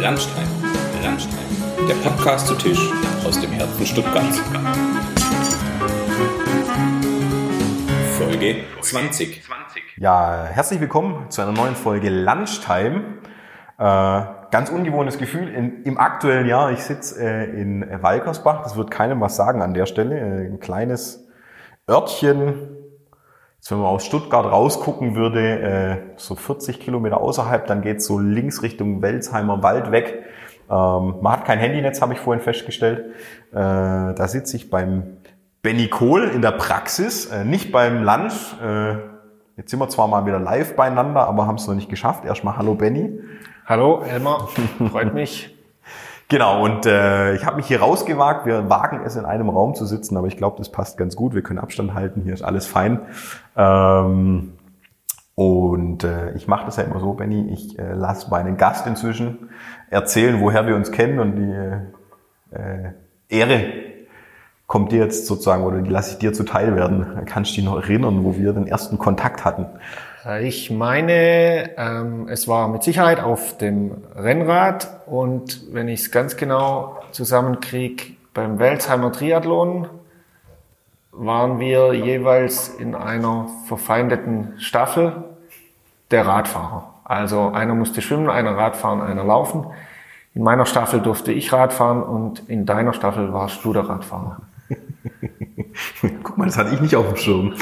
[0.00, 0.46] Landstein,
[1.02, 1.44] Landstein,
[1.88, 2.78] der Podcast zu Tisch
[3.26, 4.40] aus dem Herzen Stuttgarts.
[8.16, 9.42] Folge 20.
[9.96, 13.18] Ja, herzlich willkommen zu einer neuen Folge Lunchtime.
[13.76, 14.22] Äh,
[14.52, 16.70] ganz ungewohntes Gefühl in, im aktuellen Jahr.
[16.70, 18.62] Ich sitze äh, in Walkersbach.
[18.62, 20.16] Das wird keinem was sagen an der Stelle.
[20.16, 21.26] Äh, ein kleines
[21.90, 22.77] Örtchen.
[23.58, 28.18] Jetzt, wenn man aus Stuttgart rausgucken würde, äh, so 40 Kilometer außerhalb, dann geht's so
[28.18, 30.22] links Richtung Welsheimer Wald weg.
[30.70, 33.14] Ähm, man hat kein Handynetz, habe ich vorhin festgestellt.
[33.50, 35.18] Äh, da sitze ich beim
[35.60, 38.54] Benny Kohl in der Praxis, äh, nicht beim Lunch.
[39.56, 42.24] Jetzt sind wir zwar mal wieder live beieinander, aber haben es noch nicht geschafft.
[42.24, 43.18] Erstmal Hallo Benny.
[43.66, 44.48] Hallo Elmar,
[44.90, 45.57] freut mich.
[46.30, 48.44] Genau, und äh, ich habe mich hier rausgewagt.
[48.44, 51.34] Wir wagen es in einem Raum zu sitzen, aber ich glaube, das passt ganz gut.
[51.34, 53.00] Wir können Abstand halten, hier ist alles fein.
[53.56, 54.52] Ähm,
[55.34, 59.48] und äh, ich mache das ja immer so, Benny, ich äh, lasse meinen Gast inzwischen
[59.88, 62.92] erzählen, woher wir uns kennen und die äh,
[63.28, 63.72] Ehre
[64.66, 67.22] kommt dir jetzt sozusagen, oder die lasse ich dir zuteil werden.
[67.24, 69.66] Kannst du dich noch erinnern, wo wir den ersten Kontakt hatten?
[70.36, 76.36] Ich meine, ähm, es war mit Sicherheit auf dem Rennrad und wenn ich es ganz
[76.36, 79.88] genau zusammenkriege, beim Welsheimer Triathlon
[81.12, 85.24] waren wir jeweils in einer verfeindeten Staffel
[86.10, 86.92] der Radfahrer.
[87.04, 89.64] Also einer musste schwimmen, einer Radfahren, einer laufen.
[90.34, 94.42] In meiner Staffel durfte ich Radfahren und in deiner Staffel warst du der Radfahrer.
[96.22, 97.54] Guck mal, das hatte ich nicht auf dem Schirm.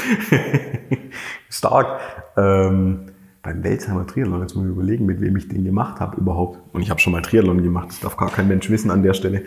[1.58, 2.00] Stark.
[2.36, 3.06] Ähm,
[3.42, 6.58] beim Welsheimer Triathlon, jetzt muss ich überlegen, mit wem ich den gemacht habe überhaupt.
[6.72, 9.14] Und ich habe schon mal Triathlon gemacht, das darf gar kein Mensch wissen an der
[9.14, 9.42] Stelle.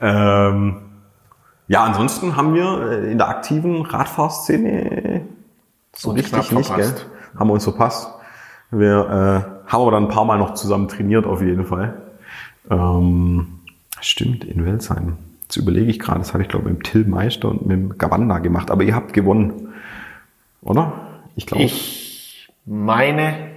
[0.00, 0.76] Ähm,
[1.68, 5.20] ja, ansonsten haben wir äh, in der aktiven Radfahrszene
[5.94, 6.94] so Und richtig nicht, gell?
[7.38, 8.08] Haben wir uns verpasst.
[8.70, 11.94] Wir äh, haben aber dann ein paar Mal noch zusammen trainiert, auf jeden Fall.
[12.70, 13.60] Ähm,
[14.00, 15.18] stimmt, in Welsheim.
[15.42, 17.98] Jetzt überlege ich gerade, das habe ich glaube mit dem Till Meister und mit dem
[17.98, 19.74] Gavanda gemacht, aber ihr habt gewonnen.
[20.62, 21.11] Oder?
[21.36, 21.64] Ich glaube.
[21.64, 23.50] Ich meine,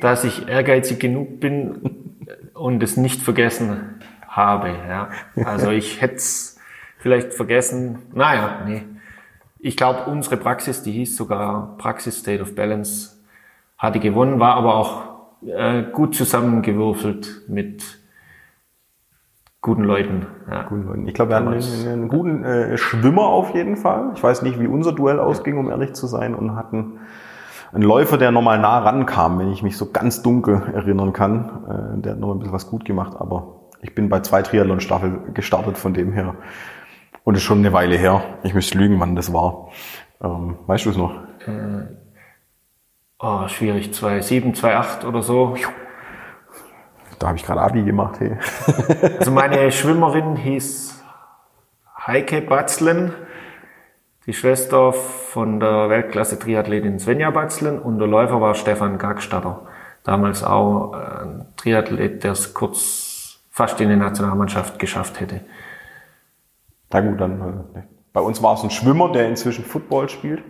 [0.00, 2.18] dass ich ehrgeizig genug bin
[2.54, 4.68] und es nicht vergessen habe.
[4.88, 5.10] Ja.
[5.44, 6.58] Also ich hätte es
[6.98, 7.98] vielleicht vergessen.
[8.12, 8.82] Naja, nee.
[9.58, 13.16] Ich glaube, unsere Praxis, die hieß sogar Praxis State of Balance,
[13.78, 15.16] hatte gewonnen, war aber auch
[15.46, 17.82] äh, gut zusammengewürfelt mit
[19.66, 20.26] guten Leuten.
[20.48, 20.62] Ja.
[20.62, 21.08] Guten Leuten.
[21.08, 24.12] Ich glaube, wir hatten einen, einen guten äh, Schwimmer auf jeden Fall.
[24.14, 27.00] Ich weiß nicht, wie unser Duell ausging, um ehrlich zu sein, und hatten
[27.72, 31.98] einen Läufer, der nochmal nah rankam, wenn ich mich so ganz dunkel erinnern kann.
[31.98, 35.32] Äh, der hat noch ein bisschen was gut gemacht, aber ich bin bei zwei Triathlon-Staffel
[35.34, 36.36] gestartet von dem her.
[37.24, 38.22] Und ist schon eine Weile her.
[38.44, 39.70] Ich müsste lügen, wann das war.
[40.22, 41.12] Ähm, weißt du es noch?
[43.18, 45.56] Oh, schwierig, 2,7, 2,8 oder so.
[47.18, 48.20] Da habe ich gerade Abi gemacht.
[48.20, 48.36] Hey.
[49.18, 51.02] Also meine Schwimmerin hieß
[52.06, 53.12] Heike Batzlen,
[54.26, 59.66] die Schwester von der Weltklasse-Triathletin Svenja Batzlen und der Läufer war Stefan Gagstatter.
[60.04, 65.40] Damals auch äh, ein Triathlet, der es kurz fast in die Nationalmannschaft geschafft hätte.
[66.92, 67.64] Na gut, dann.
[67.74, 67.80] Äh,
[68.12, 70.42] bei uns war es ein Schwimmer, der inzwischen Football spielt.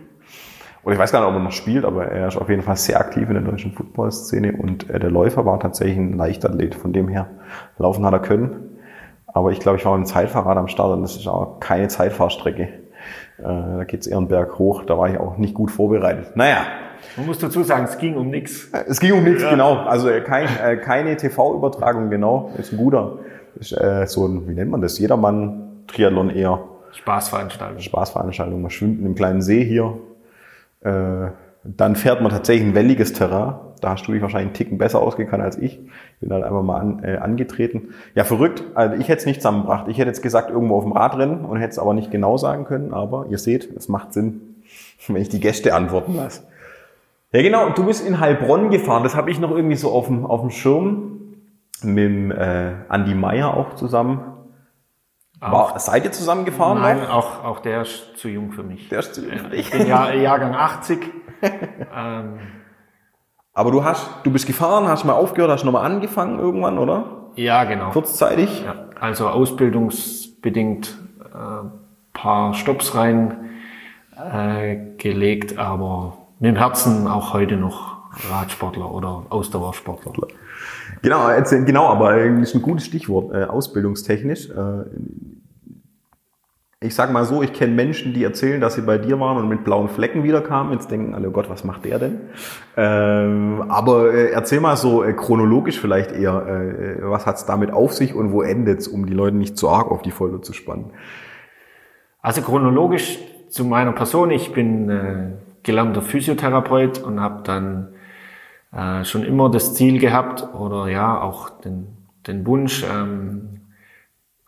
[0.83, 2.77] Oder ich weiß gar nicht, ob er noch spielt, aber er ist auf jeden Fall
[2.77, 4.53] sehr aktiv in der deutschen Football-Szene.
[4.53, 6.75] Und äh, der Läufer war tatsächlich ein Leichtathlet.
[6.75, 7.27] Von dem her,
[7.77, 8.77] laufen hat er können.
[9.27, 11.89] Aber ich glaube, ich war mit dem Zeitfahrrad am Start und das ist auch keine
[11.89, 12.63] Zeitfahrstrecke.
[12.63, 14.83] Äh, da geht's eher einen Berg hoch.
[14.85, 16.35] Da war ich auch nicht gut vorbereitet.
[16.35, 16.65] Naja,
[17.17, 18.69] Man muss dazu sagen, es ging um nichts.
[18.87, 19.75] es ging um nichts, genau.
[19.75, 22.51] Also äh, kein, äh, keine TV-Übertragung, genau.
[22.57, 23.19] Ist ein guter,
[23.59, 24.97] ist äh, so ein, wie nennt man das?
[24.97, 26.59] Jedermann-Triathlon eher.
[26.93, 27.79] Spaßveranstaltung.
[27.79, 28.61] Spaßveranstaltung.
[28.61, 29.93] Man schwimmt in einem kleinen See hier.
[30.81, 31.31] Äh,
[31.63, 33.55] dann fährt man tatsächlich ein welliges Terrain.
[33.81, 35.79] Da hast du dich wahrscheinlich einen Ticken besser ausgekannt als ich.
[36.19, 37.89] Bin halt einfach mal an, äh, angetreten.
[38.15, 38.63] Ja, verrückt.
[38.73, 39.87] Also ich hätte es nicht zusammengebracht.
[39.87, 42.65] Ich hätte jetzt gesagt, irgendwo auf dem Radrennen und hätte es aber nicht genau sagen
[42.65, 42.93] können.
[42.93, 44.55] Aber ihr seht, es macht Sinn,
[45.07, 46.43] wenn ich die Gäste antworten lasse.
[47.33, 47.69] Ja, genau.
[47.69, 49.03] Du bist in Heilbronn gefahren.
[49.03, 51.13] Das habe ich noch irgendwie so auf dem, auf dem Schirm.
[51.83, 54.21] Mit dem, äh, Andi Meier auch zusammen.
[55.39, 56.81] War, seid ihr zusammen gefahren?
[56.81, 57.09] Nein, noch?
[57.09, 58.89] auch, auch der ist zu jung für mich.
[58.89, 59.59] Der ist zu jung für dich.
[59.59, 60.99] Ich bin ja Jahrgang 80.
[61.95, 62.39] ähm,
[63.53, 67.31] Aber du hast, du bist gefahren, hast mal aufgehört, hast nochmal angefangen irgendwann, oder?
[67.35, 67.91] ja, genau.
[67.91, 68.63] Kurzzeitig?
[68.63, 71.67] Ja, also ausbildungsbedingt äh,
[72.13, 73.51] paar Stops rein
[74.15, 77.96] äh, gelegt, aber mit dem Herzen auch heute noch
[78.29, 80.27] Radsportler oder Ausdauersportler.
[81.01, 84.49] Genau, erzähl- genau, aber ist ein gutes Stichwort, äh, ausbildungstechnisch.
[84.49, 84.83] Äh,
[86.79, 89.49] ich sag mal so, ich kenne Menschen, die erzählen, dass sie bei dir waren und
[89.49, 90.73] mit blauen Flecken wiederkamen.
[90.73, 92.21] Jetzt denken alle, oh Gott, was macht der denn?
[92.75, 97.93] Ähm, aber äh, erzähl mal so äh, chronologisch vielleicht eher, äh, was hat's damit auf
[97.93, 100.91] sich und wo endet's, um die Leute nicht zu arg auf die Folge zu spannen?
[102.21, 103.17] Also chronologisch
[103.49, 104.29] zu meiner Person.
[104.29, 105.31] Ich bin äh,
[105.63, 107.87] gelernter Physiotherapeut und habe dann
[108.77, 111.87] äh, schon immer das Ziel gehabt oder ja auch den,
[112.27, 113.61] den Wunsch, ähm,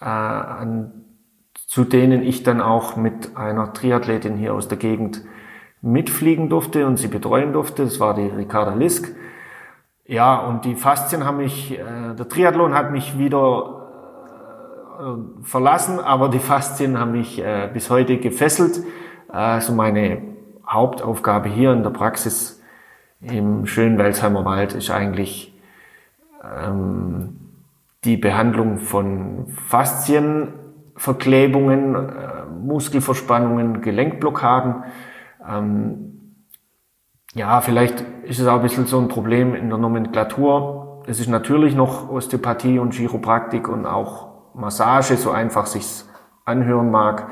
[0.00, 1.04] äh, an,
[1.66, 5.22] zu denen ich dann auch mit einer Triathletin hier aus der Gegend
[5.82, 7.84] mitfliegen durfte und sie betreuen durfte.
[7.84, 9.14] Das war die Ricarda Lisk.
[10.06, 13.86] Ja, und die Faszien haben mich, äh, der Triathlon hat mich wieder
[14.98, 18.82] äh, verlassen, aber die Faszien haben mich äh, bis heute gefesselt.
[19.28, 20.27] Also meine
[20.68, 22.58] Hauptaufgabe hier in der Praxis
[23.20, 25.52] im schönen Welsheimer Wald ist eigentlich
[26.44, 27.40] ähm,
[28.04, 34.84] die Behandlung von Faszienverklebungen, äh, Muskelverspannungen, Gelenkblockaden.
[35.48, 36.36] Ähm,
[37.34, 41.02] ja, vielleicht ist es auch ein bisschen so ein Problem in der Nomenklatur.
[41.06, 46.08] Es ist natürlich noch Osteopathie und Chiropraktik und auch Massage so einfach sich's
[46.44, 47.28] anhören mag.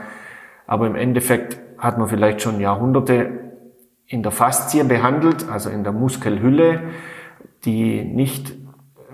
[0.66, 3.46] Aber im Endeffekt hat man vielleicht schon Jahrhunderte
[4.06, 6.80] in der Faszie behandelt, also in der Muskelhülle.
[7.64, 8.54] Die nicht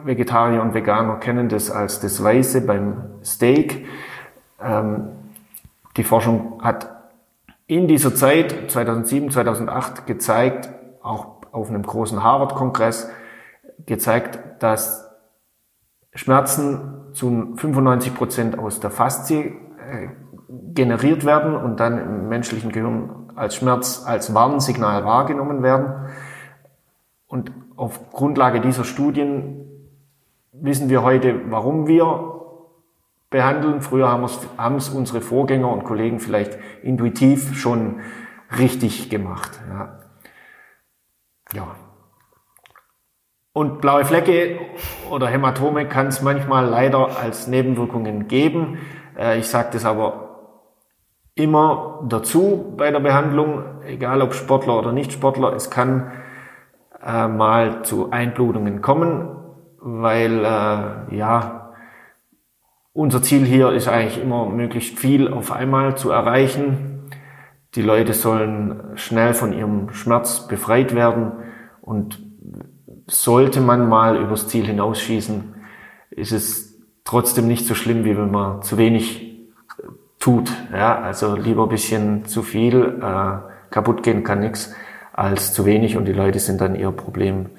[0.04, 3.86] Vegetarier und Veganer kennen das als das Weiße beim Steak.
[4.60, 5.08] Ähm,
[5.96, 6.90] die Forschung hat
[7.66, 10.68] in dieser Zeit, 2007, 2008, gezeigt,
[11.02, 13.10] auch auf einem großen Harvard-Kongress,
[13.86, 15.10] gezeigt, dass
[16.14, 19.54] Schmerzen zu 95 Prozent aus der Faszie
[19.90, 20.08] äh,
[20.74, 26.08] generiert werden und dann im menschlichen Gehirn als Schmerz, als Warnsignal wahrgenommen werden.
[27.26, 29.66] Und auf Grundlage dieser Studien
[30.52, 32.32] wissen wir heute, warum wir
[33.30, 33.80] behandeln.
[33.80, 38.00] Früher haben es unsere Vorgänger und Kollegen vielleicht intuitiv schon
[38.58, 39.60] richtig gemacht.
[39.68, 39.98] Ja.
[41.54, 41.74] ja.
[43.54, 44.60] Und blaue Flecke
[45.10, 48.78] oder Hämatome kann es manchmal leider als Nebenwirkungen geben.
[49.18, 50.21] Äh, ich sage das aber
[51.34, 55.54] immer dazu bei der Behandlung, egal ob Sportler oder Nicht-Sportler.
[55.54, 56.12] Es kann
[57.04, 59.36] äh, mal zu Einblutungen kommen,
[59.78, 61.74] weil äh, ja
[62.92, 67.08] unser Ziel hier ist eigentlich immer möglichst viel auf einmal zu erreichen.
[67.74, 71.32] Die Leute sollen schnell von ihrem Schmerz befreit werden
[71.80, 72.20] und
[73.06, 75.54] sollte man mal übers Ziel hinausschießen,
[76.10, 79.31] ist es trotzdem nicht so schlimm, wie wenn man zu wenig
[80.22, 80.52] tut.
[80.72, 84.72] Ja, also lieber bisschen zu viel, äh, kaputt gehen kann nichts,
[85.12, 87.50] als zu wenig und die Leute sind dann ihr Problem.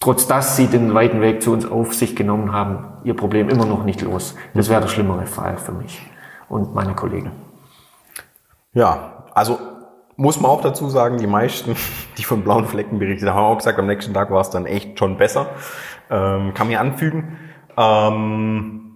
[0.00, 3.66] Trotz dass sie den weiten Weg zu uns auf sich genommen haben, ihr Problem immer
[3.66, 4.34] noch nicht los.
[4.54, 6.00] Das wäre der schlimmere Fall für mich
[6.48, 7.30] und meine Kollegen.
[8.72, 9.58] Ja, also
[10.16, 11.76] muss man auch dazu sagen, die meisten,
[12.18, 14.98] die von blauen Flecken berichtet haben, auch gesagt, am nächsten Tag war es dann echt
[14.98, 15.48] schon besser.
[16.10, 17.38] Ähm, kann mir anfügen.
[17.76, 18.93] Ähm,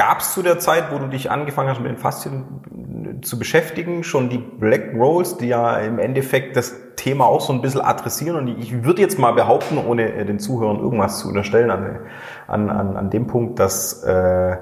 [0.00, 4.02] Gab es zu der Zeit, wo du dich angefangen hast, mit den Faszien zu beschäftigen,
[4.02, 8.36] schon die Black Rolls, die ja im Endeffekt das Thema auch so ein bisschen adressieren?
[8.36, 11.98] Und ich würde jetzt mal behaupten, ohne äh, den Zuhörern irgendwas zu unterstellen, an,
[12.46, 14.56] an, an, an dem Punkt, dass äh,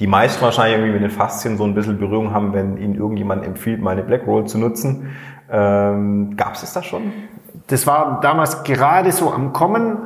[0.00, 3.46] die meisten wahrscheinlich irgendwie mit den Faszien so ein bisschen Berührung haben, wenn ihnen irgendjemand
[3.46, 5.14] empfiehlt, mal eine Black Roll zu nutzen.
[5.48, 7.12] Ähm, Gab es das da schon?
[7.68, 9.98] Das war damals gerade so am Kommen.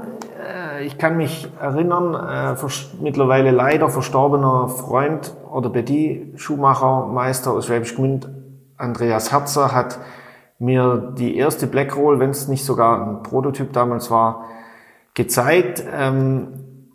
[0.79, 2.57] Äh, ich kann mich erinnern, äh,
[3.01, 8.29] mittlerweile leider verstorbener Freund oder Betty Schuhmacher, Meister aus Schwäbisch Gmünd,
[8.77, 9.99] Andreas Herzer, hat
[10.59, 14.45] mir die erste Black Roll, wenn es nicht sogar ein Prototyp damals war,
[15.15, 15.85] gezeigt.
[15.93, 16.89] Ähm,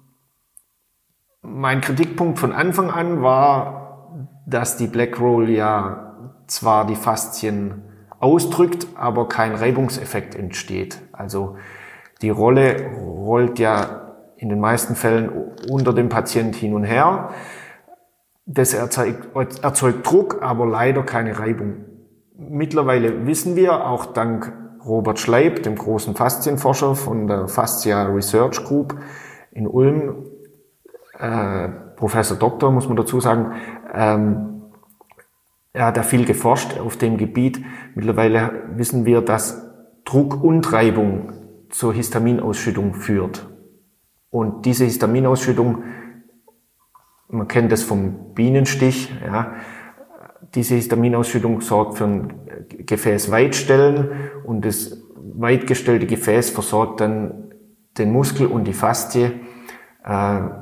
[1.41, 6.13] mein Kritikpunkt von Anfang an war, dass die Black Roll ja
[6.47, 7.83] zwar die Faszien
[8.19, 11.01] ausdrückt, aber kein Reibungseffekt entsteht.
[11.11, 11.57] Also
[12.23, 15.29] die Rolle rollt ja in den meisten Fällen
[15.69, 17.29] unter dem Patient hin und her.
[18.45, 19.29] Das erzeugt,
[19.61, 21.85] erzeugt Druck, aber leider keine Reibung.
[22.35, 24.51] Mittlerweile wissen wir, auch dank
[24.85, 28.97] Robert Schleib, dem großen Faszienforscher von der Fascia Research Group
[29.51, 30.25] in Ulm,
[31.19, 33.53] äh, Professor Doktor, muss man dazu sagen,
[33.93, 34.63] ähm,
[35.71, 37.63] er hat da viel geforscht auf dem Gebiet.
[37.95, 39.69] Mittlerweile wissen wir, dass
[40.05, 41.42] Druck und Reibung
[41.73, 43.47] zur Histaminausschüttung führt.
[44.29, 45.83] Und diese Histaminausschüttung,
[47.29, 49.55] man kennt das vom Bienenstich, ja,
[50.53, 52.33] diese Histaminausschüttung sorgt für ein
[52.69, 54.11] Gefäßweitstellen
[54.43, 57.55] und das weitgestellte Gefäß versorgt dann
[57.97, 59.31] den Muskel und die Faszie
[60.03, 60.09] äh,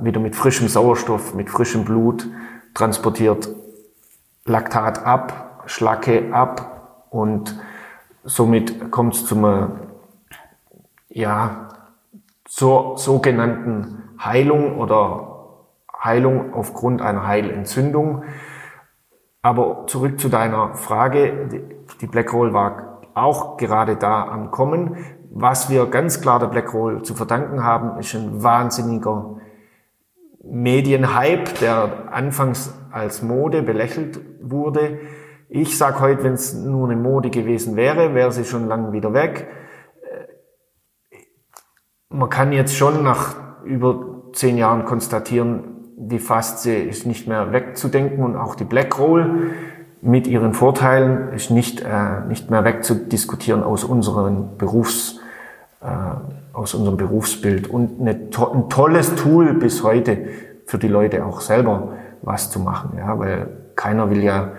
[0.02, 2.30] wieder mit frischem Sauerstoff, mit frischem Blut,
[2.74, 3.54] transportiert
[4.46, 7.60] Laktat ab, Schlacke ab und
[8.24, 9.44] somit kommt es zum
[11.14, 11.70] ja,
[12.46, 15.32] zur sogenannten Heilung oder
[16.04, 18.24] Heilung aufgrund einer Heilentzündung.
[19.42, 21.50] Aber zurück zu deiner Frage.
[22.00, 24.98] Die Black Roll war auch gerade da am Kommen.
[25.32, 29.38] Was wir ganz klar der Black Roll zu verdanken haben, ist ein wahnsinniger
[30.44, 35.00] Medienhype, der anfangs als Mode belächelt wurde.
[35.50, 39.14] Ich sage heute, wenn es nur eine Mode gewesen wäre, wäre sie schon lange wieder
[39.14, 39.48] weg.
[42.12, 45.64] Man kann jetzt schon nach über zehn Jahren konstatieren,
[45.96, 49.52] die Faszie ist nicht mehr wegzudenken und auch die Black Roll
[50.02, 55.20] mit ihren Vorteilen ist nicht, äh, nicht mehr wegzudiskutieren aus unseren Berufs,
[55.82, 55.88] äh,
[56.54, 57.70] aus unserem Berufsbild.
[57.70, 60.18] Und eine, ein tolles Tool bis heute
[60.66, 64.50] für die Leute auch selber was zu machen, ja, weil keiner will ja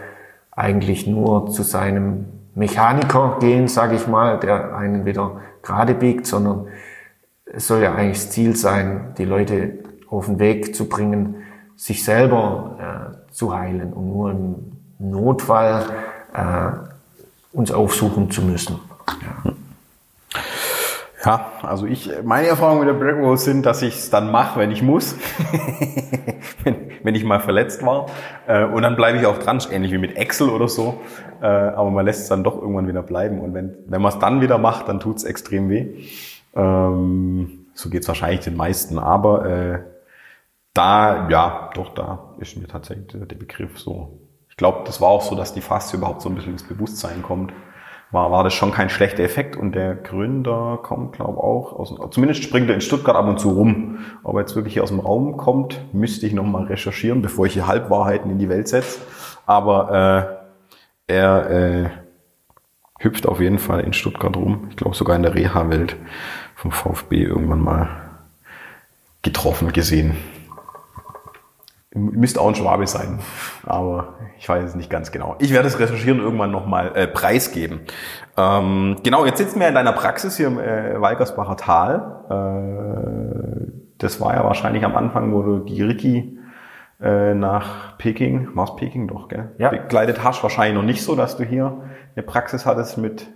[0.52, 6.68] eigentlich nur zu seinem Mechaniker gehen, sage ich mal, der einen wieder gerade biegt, sondern
[7.54, 9.78] es soll ja eigentlich das Ziel sein, die Leute
[10.08, 11.36] auf den Weg zu bringen,
[11.76, 15.84] sich selber äh, zu heilen und nur im Notfall
[16.34, 16.70] äh,
[17.52, 18.78] uns aufsuchen zu müssen.
[19.44, 19.52] Ja.
[21.24, 24.72] Ja, also ich, meine Erfahrungen mit der Black sind, dass ich es dann mache, wenn
[24.72, 25.14] ich muss,
[26.64, 28.06] wenn, wenn, ich mal verletzt war.
[28.48, 31.00] Äh, und dann bleibe ich auch dran, ähnlich wie mit Excel oder so.
[31.40, 33.40] Äh, aber man lässt es dann doch irgendwann wieder bleiben.
[33.40, 35.94] Und wenn, wenn man es dann wieder macht, dann tut es extrem weh.
[36.54, 38.98] Ähm, so geht es wahrscheinlich den meisten.
[38.98, 39.82] Aber äh,
[40.74, 44.18] da, ja, doch, da ist mir tatsächlich der Begriff so.
[44.48, 47.22] Ich glaube, das war auch so, dass die Faszie überhaupt so ein bisschen ins Bewusstsein
[47.22, 47.52] kommt
[48.12, 52.42] war, war das schon kein schlechter Effekt und der Gründer kommt, glaube auch aus, zumindest
[52.42, 54.00] springt er in Stuttgart ab und zu rum.
[54.22, 57.54] Ob er jetzt wirklich hier aus dem Raum kommt, müsste ich nochmal recherchieren, bevor ich
[57.54, 59.00] hier Halbwahrheiten in die Welt setze.
[59.46, 60.38] Aber
[61.08, 61.90] äh, er äh,
[63.04, 64.68] hüpft auf jeden Fall in Stuttgart rum.
[64.70, 65.96] Ich glaube sogar in der Reha-Welt
[66.54, 67.88] vom VfB irgendwann mal
[69.22, 70.16] getroffen, gesehen.
[71.94, 73.18] Müsste auch ein Schwabe sein,
[73.66, 75.36] aber ich weiß es nicht ganz genau.
[75.40, 77.80] Ich werde es recherchieren und irgendwann nochmal äh, preisgeben.
[78.38, 82.24] Ähm, genau, jetzt sitzen wir in deiner Praxis hier im äh, Walkersbacher Tal.
[82.30, 86.38] Äh, das war ja wahrscheinlich am Anfang, wo du die Ricky
[87.02, 89.50] äh, nach Peking, war es Peking doch, gell?
[89.58, 89.68] Ja.
[89.68, 90.42] Begleitet hast.
[90.42, 91.82] Wahrscheinlich noch nicht so, dass du hier
[92.14, 93.28] eine Praxis hattest mit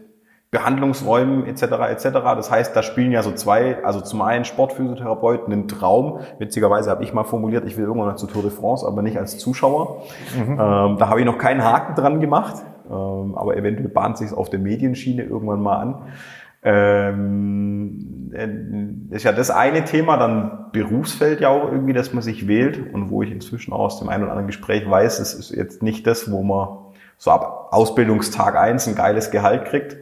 [0.50, 1.62] Behandlungsräumen etc.
[1.90, 2.04] etc.
[2.12, 6.20] Das heißt, da spielen ja so zwei, also zum einen Sportphysiotherapeuten einen Traum.
[6.38, 9.18] Witzigerweise habe ich mal formuliert, ich will irgendwann noch zu Tour de France, aber nicht
[9.18, 10.02] als Zuschauer.
[10.36, 10.52] Mhm.
[10.52, 14.48] Ähm, da habe ich noch keinen Haken dran gemacht, ähm, aber eventuell bahnt sich auf
[14.48, 16.02] der Medienschiene irgendwann mal an.
[16.62, 22.48] Ähm, äh, ist ja das eine Thema, dann Berufsfeld ja auch irgendwie, dass man sich
[22.48, 25.50] wählt und wo ich inzwischen auch aus dem einen oder anderen Gespräch weiß, es ist
[25.50, 26.85] jetzt nicht das, wo man
[27.18, 29.96] so ab Ausbildungstag eins ein geiles Gehalt kriegt,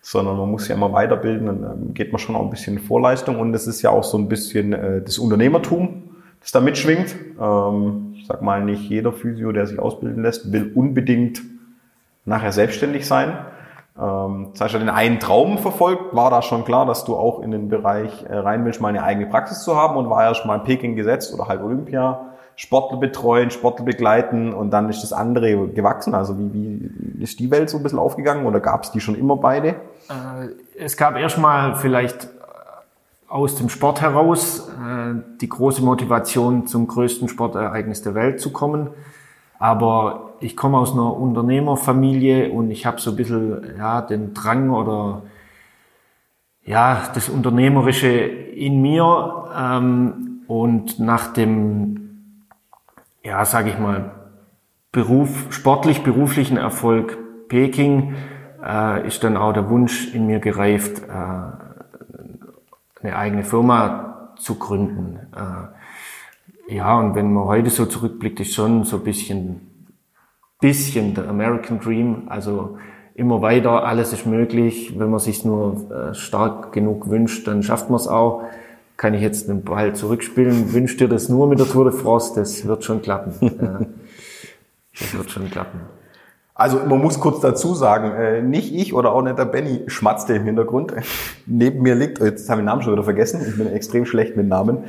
[0.00, 3.38] sondern man muss ja immer weiterbilden dann geht man schon auch ein bisschen in Vorleistung
[3.38, 6.04] und es ist ja auch so ein bisschen äh, das Unternehmertum,
[6.40, 7.14] das da mitschwingt.
[7.40, 11.42] Ähm, ich sag mal, nicht jeder Physio, der sich ausbilden lässt, will unbedingt
[12.24, 13.38] nachher selbstständig sein.
[14.00, 17.50] Ähm, das heißt, den einen Traum verfolgt, war da schon klar, dass du auch in
[17.50, 20.56] den Bereich äh, rein willst, mal eine eigene Praxis zu haben und war erst mal
[20.56, 25.68] in Peking gesetzt oder halt Olympia Sportler betreuen, Sportler begleiten und dann ist das andere
[25.68, 26.14] gewachsen.
[26.14, 29.14] Also wie, wie ist die Welt so ein bisschen aufgegangen oder gab es die schon
[29.14, 29.68] immer beide?
[29.68, 30.48] Äh,
[30.78, 32.28] es gab erstmal vielleicht äh,
[33.28, 38.88] aus dem Sport heraus äh, die große Motivation, zum größten Sportereignis der Welt zu kommen.
[39.58, 44.70] Aber ich komme aus einer Unternehmerfamilie und ich habe so ein bisschen ja, den Drang
[44.70, 45.22] oder
[46.64, 49.50] ja, das Unternehmerische in mir.
[49.54, 52.05] Ähm, und nach dem
[53.26, 54.12] ja, sage ich mal,
[54.92, 57.18] Beruf, sportlich beruflichen Erfolg
[57.48, 58.14] Peking
[58.64, 61.12] äh, ist dann auch der Wunsch in mir gereift, äh,
[63.02, 65.18] eine eigene Firma zu gründen.
[65.34, 69.88] Äh, ja, und wenn man heute so zurückblickt, ist schon so ein bisschen,
[70.60, 72.28] bisschen der American Dream.
[72.28, 72.78] Also
[73.14, 74.98] immer weiter, alles ist möglich.
[74.98, 78.44] Wenn man sich nur äh, stark genug wünscht, dann schafft man es auch.
[78.96, 80.72] Kann ich jetzt den Ball zurückspielen?
[80.72, 82.32] Wünscht dir das nur mit der Tour de France?
[82.34, 83.86] Das wird schon klappen.
[84.98, 85.80] Äh, das wird schon klappen.
[86.54, 90.32] Also man muss kurz dazu sagen, äh, nicht ich oder auch nicht der Benny schmatzte
[90.32, 90.94] im Hintergrund.
[91.46, 94.38] Neben mir liegt, jetzt habe ich den Namen schon wieder vergessen, ich bin extrem schlecht
[94.38, 94.84] mit Namen.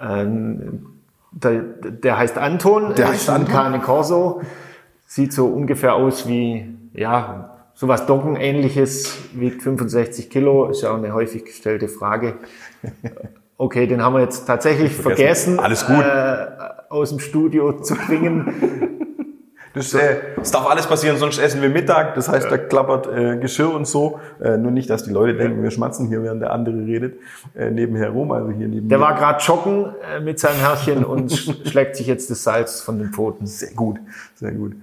[0.00, 0.86] Ähm,
[1.32, 3.52] der, der heißt Anton, Der ist heißt Anton.
[3.52, 4.42] Cane Corso,
[5.06, 7.51] sieht so ungefähr aus wie, ja,
[7.82, 12.34] sowas Doggenähnliches, wiegt 65 Kilo, ist ja auch eine häufig gestellte Frage.
[13.58, 15.56] Okay, den haben wir jetzt tatsächlich Vergessen.
[15.56, 15.98] vergessen, Alles gut.
[15.98, 16.46] Äh,
[16.88, 19.01] aus dem Studio zu bringen.
[19.74, 22.14] Das, äh, das darf alles passieren, sonst essen wir Mittag.
[22.14, 24.20] Das heißt, da klappert äh, Geschirr und so.
[24.42, 27.16] Äh, nur nicht, dass die Leute denken, wir schmatzen hier, während der andere redet,
[27.54, 28.32] äh, nebenher rum.
[28.32, 29.04] Also hier neben Der mir.
[29.04, 32.98] war gerade joggen äh, mit seinem Herrchen und sch- schlägt sich jetzt das Salz von
[32.98, 33.46] den Pfoten.
[33.46, 33.98] Sehr gut,
[34.34, 34.74] sehr gut.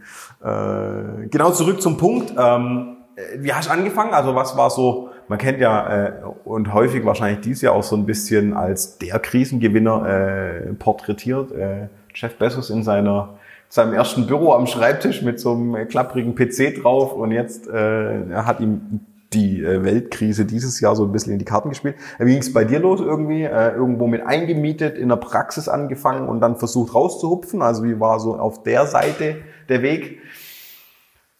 [0.44, 2.34] Äh, genau zurück zum Punkt.
[2.38, 4.14] Ähm, äh, wie hast du angefangen?
[4.14, 6.12] Also was war so, man kennt ja äh,
[6.46, 11.52] und häufig wahrscheinlich dies Jahr auch so ein bisschen als der Krisengewinner äh, porträtiert.
[11.52, 13.36] Äh, Jeff Bezos in seiner
[13.70, 18.30] seinem ersten Büro am Schreibtisch mit so einem äh, klapprigen PC drauf und jetzt äh,
[18.30, 21.96] er hat ihm die äh, Weltkrise dieses Jahr so ein bisschen in die Karten gespielt.
[22.18, 23.44] Äh, Wie ging es bei dir los irgendwie?
[23.44, 27.62] Äh, irgendwo mit eingemietet, in der Praxis angefangen und dann versucht rauszuhupfen?
[27.62, 29.38] Also wie war so auf der Seite
[29.70, 30.20] der Weg?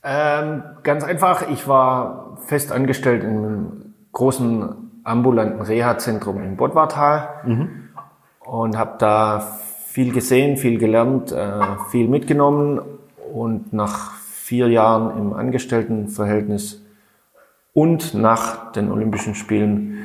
[0.04, 7.42] Ähm, ganz einfach, ich war fest angestellt in einem großen ambulanten Reha-Zentrum in Bottwartal
[8.46, 9.60] und habe da
[9.90, 12.80] viel gesehen, viel gelernt, äh, viel mitgenommen
[13.34, 16.86] und nach vier Jahren im Angestelltenverhältnis
[17.74, 19.98] und nach den Olympischen Spielen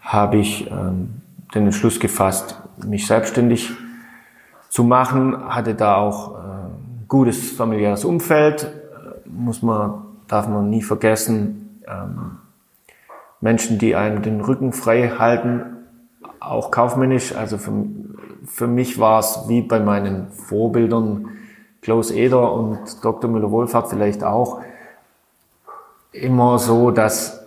[0.00, 1.22] habe ich ähm,
[1.54, 3.72] den Entschluss gefasst, mich selbstständig
[4.68, 10.70] zu machen, hatte da auch äh, ein gutes familiäres Umfeld, äh, muss man, darf man
[10.70, 12.38] nie vergessen, ähm,
[13.40, 15.64] Menschen, die einem den Rücken frei halten,
[16.38, 17.34] auch kaufmännisch.
[17.34, 17.72] Also für,
[18.46, 21.28] für mich war es wie bei meinen Vorbildern
[21.80, 23.28] Klaus Eder und Dr.
[23.30, 24.60] Müller-Wohlfahrt vielleicht auch
[26.12, 27.44] immer so, dass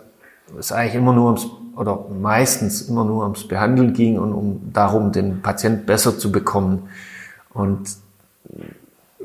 [0.58, 5.12] es eigentlich immer nur ums, oder meistens immer nur ums Behandeln ging und um darum,
[5.12, 6.88] den Patient besser zu bekommen.
[7.52, 7.96] Und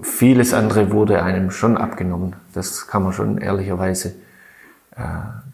[0.01, 2.35] vieles andere wurde einem schon abgenommen.
[2.53, 4.15] Das kann man schon ehrlicherweise
[4.95, 5.03] äh,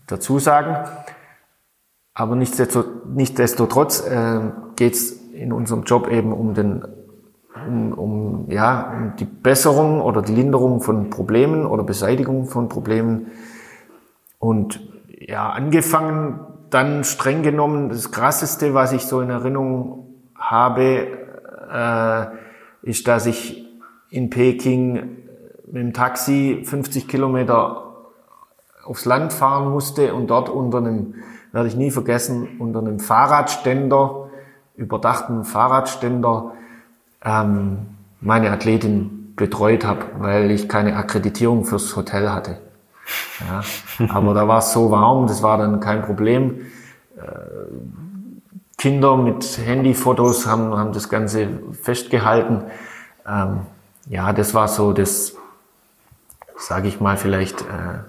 [0.05, 0.87] dazu sagen.
[2.13, 4.39] Aber nichtsdestotrotz, äh,
[4.75, 6.83] geht es in unserem Job eben um den
[7.67, 13.31] um, um, ja, um die Besserung oder die Linderung von Problemen oder Beseitigung von Problemen.
[14.39, 14.79] Und
[15.19, 21.07] ja, angefangen, dann streng genommen, das Krasseste, was ich so in Erinnerung habe,
[21.71, 22.25] äh,
[22.89, 23.65] ist, dass ich
[24.09, 25.17] in Peking
[25.65, 27.95] mit dem Taxi 50 Kilometer
[28.85, 31.15] aufs Land fahren musste und dort unter einem,
[31.51, 34.26] werde ich nie vergessen, unter einem Fahrradständer,
[34.77, 36.53] überdachten Fahrradständer,
[37.23, 37.87] ähm,
[38.21, 42.59] meine Athletin betreut habe, weil ich keine Akkreditierung fürs Hotel hatte.
[43.39, 43.61] Ja,
[44.09, 46.61] aber da war es so warm, das war dann kein Problem.
[47.17, 47.21] Äh,
[48.77, 51.47] Kinder mit Handyfotos haben, haben das Ganze
[51.81, 52.63] festgehalten.
[53.27, 53.61] Ähm,
[54.07, 55.35] ja, das war so das,
[56.55, 57.99] sage ich mal, vielleicht äh,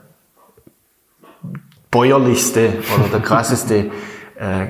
[1.91, 3.91] bäuerlichste oder der krasseste
[4.39, 4.67] äh,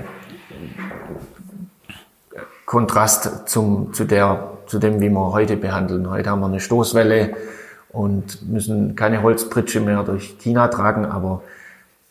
[2.68, 6.10] Kontrast zum, zu, der, zu dem, wie wir heute behandeln.
[6.10, 7.34] Heute haben wir eine Stoßwelle
[7.88, 11.40] und müssen keine Holzpritsche mehr durch China tragen, aber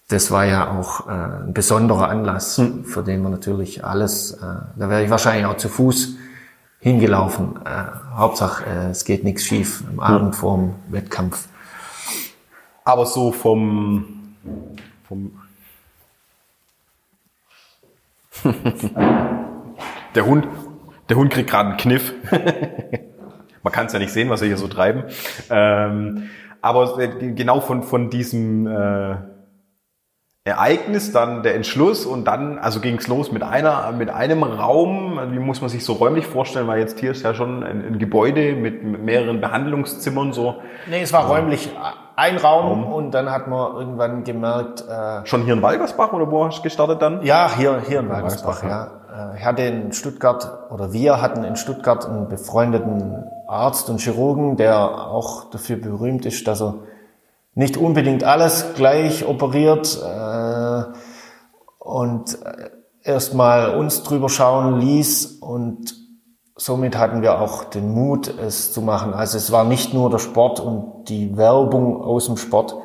[0.07, 4.89] das war ja auch äh, ein besonderer Anlass, für den wir natürlich alles, äh, da
[4.89, 6.15] wäre ich wahrscheinlich auch zu Fuß
[6.79, 7.59] hingelaufen.
[7.63, 11.47] Äh, Hauptsache, äh, es geht nichts schief am Abend vorm Wettkampf.
[12.83, 14.33] Aber so vom,
[15.07, 15.33] vom
[20.15, 20.47] der Hund,
[21.09, 22.13] der Hund kriegt gerade einen Kniff.
[23.63, 25.03] Man kann es ja nicht sehen, was wir hier so treiben.
[25.49, 26.29] Ähm,
[26.61, 29.15] aber genau von, von diesem äh,
[30.47, 35.19] Ereignis, dann der Entschluss und dann, also ging es los mit einer, mit einem Raum.
[35.31, 36.67] Wie muss man sich so räumlich vorstellen?
[36.67, 40.61] Weil jetzt hier ist ja schon ein, ein Gebäude mit, mit mehreren Behandlungszimmern so.
[40.89, 41.69] Nee, es war räumlich
[42.17, 46.43] ein Raum und dann hat man irgendwann gemerkt, äh, Schon hier in Walgersbach oder wo
[46.45, 47.23] hast du gestartet dann?
[47.23, 49.33] ja, hier, hier in Walgersbach, Walgersbach, ja.
[49.33, 54.57] Äh, Ich hatte in Stuttgart, oder wir hatten in Stuttgart einen befreundeten Arzt und Chirurgen,
[54.57, 56.73] der auch dafür berühmt ist, dass er
[57.53, 60.83] nicht unbedingt alles gleich operiert äh,
[61.79, 62.37] und
[63.03, 65.93] erstmal uns drüber schauen ließ und
[66.57, 69.13] somit hatten wir auch den Mut, es zu machen.
[69.13, 72.75] Also es war nicht nur der Sport und die Werbung aus dem Sport,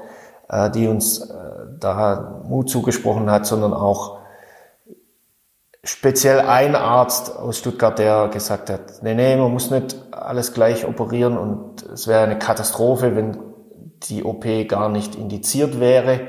[0.48, 1.34] äh, die uns äh,
[1.80, 4.18] da Mut zugesprochen hat, sondern auch
[5.82, 10.86] speziell ein Arzt aus Stuttgart, der gesagt hat, nee, nee, man muss nicht alles gleich
[10.86, 13.38] operieren und es wäre eine Katastrophe, wenn
[14.04, 16.28] die OP gar nicht indiziert wäre.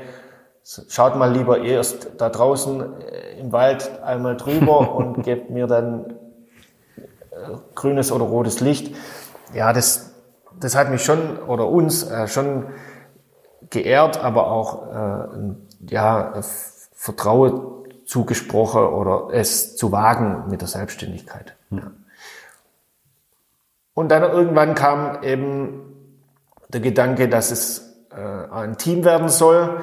[0.88, 6.14] Schaut mal lieber erst da draußen äh, im Wald einmal drüber und gebt mir dann
[7.74, 8.94] grünes oder rotes Licht.
[9.52, 10.14] Ja, das,
[10.58, 12.66] das hat mich schon oder uns äh, schon
[13.70, 15.26] geehrt, aber auch äh,
[15.88, 16.32] ja,
[16.94, 17.60] Vertrauen
[18.06, 21.56] zugesprochen oder es zu wagen mit der Selbstständigkeit.
[21.70, 21.78] Hm.
[21.78, 21.90] Ja.
[23.94, 25.80] Und dann irgendwann kam eben
[26.68, 29.80] der Gedanke, dass es äh, ein Team werden soll.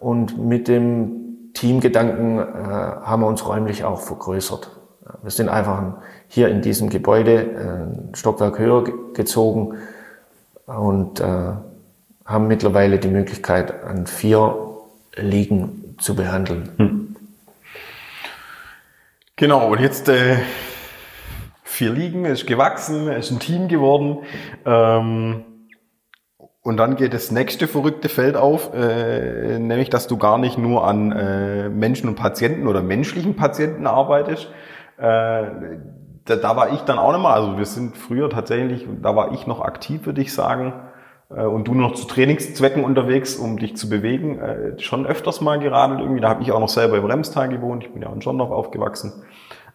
[0.00, 4.70] Und mit dem Teamgedanken äh, haben wir uns räumlich auch vergrößert.
[5.22, 5.80] Wir sind einfach
[6.34, 9.76] hier in diesem Gebäude ein Stockwerk höher gezogen
[10.64, 11.24] und äh,
[12.24, 14.56] haben mittlerweile die Möglichkeit, an vier
[15.14, 16.70] Ligen zu behandeln.
[16.78, 17.16] Hm.
[19.36, 20.38] Genau, und jetzt äh,
[21.64, 24.20] vier Ligen, ist gewachsen, ist ein Team geworden.
[24.64, 25.44] Ähm,
[26.62, 30.86] und dann geht das nächste verrückte Feld auf, äh, nämlich, dass du gar nicht nur
[30.86, 34.48] an äh, Menschen und Patienten oder menschlichen Patienten arbeitest.
[36.24, 39.32] Da, da war ich dann auch nicht mal, also wir sind früher tatsächlich, da war
[39.32, 40.72] ich noch aktiv, würde ich sagen,
[41.30, 45.58] äh, und du noch zu Trainingszwecken unterwegs, um dich zu bewegen, äh, schon öfters mal
[45.58, 46.20] geradelt irgendwie.
[46.20, 49.24] Da habe ich auch noch selber im Remstal gewohnt, ich bin ja in Schondorf aufgewachsen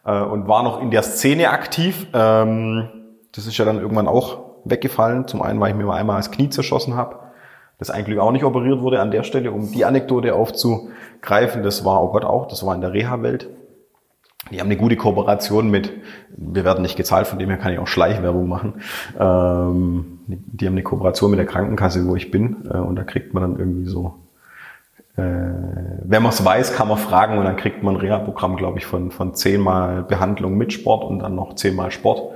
[0.05, 2.07] äh, und war noch in der Szene aktiv.
[2.13, 2.89] Ähm,
[3.35, 5.27] das ist ja dann irgendwann auch weggefallen.
[5.27, 7.17] Zum einen, weil ich mir mal einmal das Knie zerschossen habe,
[7.77, 11.61] das eigentlich auch nicht operiert wurde an der Stelle, um die Anekdote aufzugreifen.
[11.61, 13.49] Das war, oh Gott, auch, das war in der Reha-Welt.
[14.51, 15.91] Die haben eine gute Kooperation mit,
[16.35, 18.75] wir werden nicht gezahlt, von dem her kann ich auch Schleichwerbung machen.
[19.19, 23.33] Ähm, die haben eine Kooperation mit der Krankenkasse, wo ich bin, äh, und da kriegt
[23.33, 24.15] man dann irgendwie so,
[25.15, 28.77] äh, wenn man es weiß, kann man fragen und dann kriegt man ein Reha-Programm, glaube
[28.77, 32.33] ich, von, von zehnmal Behandlung mit Sport und dann noch zehnmal Sport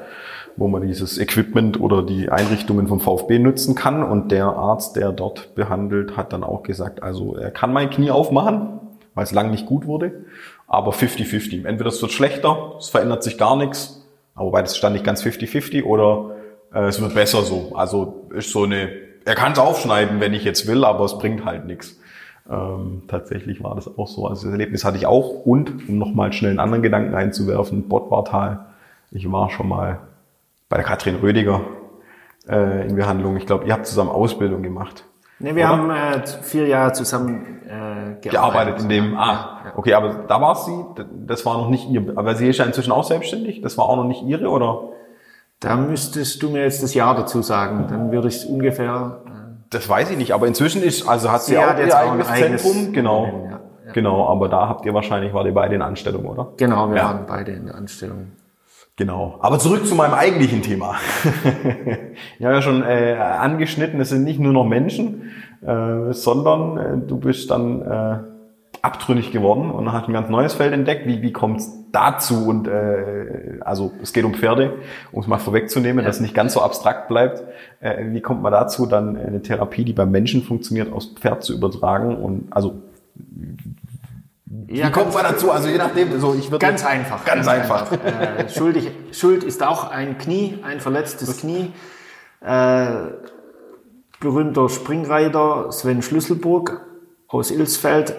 [0.57, 4.03] wo man dieses Equipment oder die Einrichtungen vom VfB nutzen kann.
[4.03, 8.11] Und der Arzt, der dort behandelt, hat dann auch gesagt, also er kann mein Knie
[8.11, 8.79] aufmachen,
[9.13, 10.25] weil es lang nicht gut wurde,
[10.71, 11.65] aber 50-50.
[11.65, 15.21] Entweder es wird schlechter, es verändert sich gar nichts, aber wobei das stand nicht ganz
[15.21, 16.35] 50-50, oder
[16.73, 17.73] äh, es wird besser so.
[17.75, 18.89] Also ist so eine,
[19.25, 21.99] er kann es aufschneiden, wenn ich jetzt will, aber es bringt halt nichts.
[22.49, 24.27] Ähm, tatsächlich war das auch so.
[24.27, 25.45] Also das Erlebnis hatte ich auch.
[25.45, 28.67] Und um nochmal schnell einen anderen Gedanken einzuwerfen, Bottwartal.
[29.11, 29.99] Ich war schon mal
[30.69, 31.65] bei der Katrin Rödiger
[32.47, 33.35] äh, in Behandlung.
[33.35, 35.03] Ich glaube, ihr habt zusammen Ausbildung gemacht.
[35.41, 35.69] Nee, wir oder?
[35.69, 38.31] haben äh, vier Jahre zusammen äh, gearbeitet.
[38.31, 40.85] Gearbeitet in dem, ah, ja, okay, aber da war sie,
[41.25, 43.95] das war noch nicht ihr, aber sie ist ja inzwischen auch selbstständig, das war auch
[43.95, 44.89] noch nicht ihre, oder?
[45.59, 49.21] Da müsstest du mir jetzt das Jahr dazu sagen, dann würde ich es ungefähr...
[49.25, 49.29] Äh,
[49.69, 52.63] das weiß ich nicht, aber inzwischen ist, also hat sie, sie auch ihr eigenes, eigenes
[52.63, 53.25] Zentrum, genau.
[53.49, 53.59] Ja.
[53.93, 56.53] Genau, aber da habt ihr wahrscheinlich, war ihr beide in Anstellung, oder?
[56.57, 58.31] Genau, wir waren beide in der Anstellung.
[59.01, 59.39] Genau.
[59.39, 60.93] Aber zurück zu meinem eigentlichen Thema.
[62.37, 65.31] ich habe ja schon äh, angeschnitten, es sind nicht nur noch Menschen,
[65.65, 68.17] äh, sondern äh, du bist dann äh,
[68.83, 71.07] abtrünnig geworden und hast ein ganz neues Feld entdeckt.
[71.07, 72.47] Wie, wie kommt es dazu?
[72.47, 74.75] Und äh, also es geht um Pferde,
[75.11, 76.07] um es mal vorwegzunehmen, ja.
[76.07, 77.41] dass es nicht ganz so abstrakt bleibt.
[77.79, 81.55] Äh, wie kommt man dazu, dann eine Therapie, die beim Menschen funktioniert, aufs Pferd zu
[81.55, 82.17] übertragen?
[82.17, 82.83] Und also
[84.67, 85.51] ja, Wie kommt man dazu?
[85.51, 87.91] Also je nachdem, so ich würde ganz einfach, ganz, ganz einfach.
[87.91, 88.39] einfach.
[88.39, 91.71] äh, schuldig, Schuld ist auch ein Knie, ein verletztes Knie.
[92.41, 93.11] Äh,
[94.19, 96.85] berühmter Springreiter Sven Schlüsselburg
[97.27, 98.15] aus Ilsfeld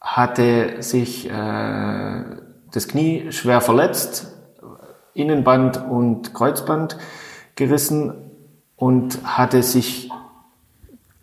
[0.00, 2.24] hatte sich äh,
[2.72, 4.36] das Knie schwer verletzt,
[5.14, 6.98] Innenband und Kreuzband
[7.54, 8.30] gerissen
[8.76, 10.10] und hatte sich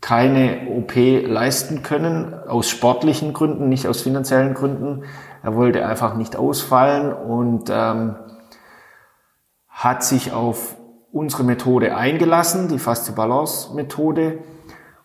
[0.01, 5.03] keine OP leisten können, aus sportlichen Gründen, nicht aus finanziellen Gründen.
[5.43, 8.15] Er wollte einfach nicht ausfallen und ähm,
[9.67, 10.75] hat sich auf
[11.11, 14.39] unsere Methode eingelassen, die Faszie-Balance-Methode,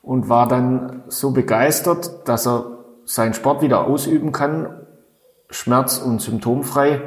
[0.02, 4.86] und war dann so begeistert, dass er seinen Sport wieder ausüben kann,
[5.48, 7.00] schmerz- und symptomfrei,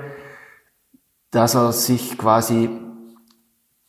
[1.32, 2.70] dass er sich quasi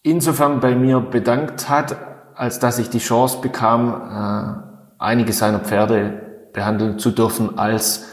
[0.02, 1.96] insofern bei mir bedankt hat,
[2.38, 8.06] als dass ich die Chance bekam, äh, einige seiner Pferde behandeln zu dürfen als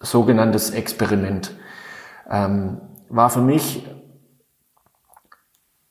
[0.00, 1.56] sogenanntes Experiment.
[2.30, 3.88] Ähm, war für mich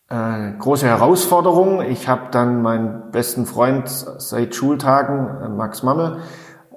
[0.09, 1.81] äh, große Herausforderung.
[1.81, 6.19] Ich habe dann meinen besten Freund seit Schultagen, äh, Max Mammel,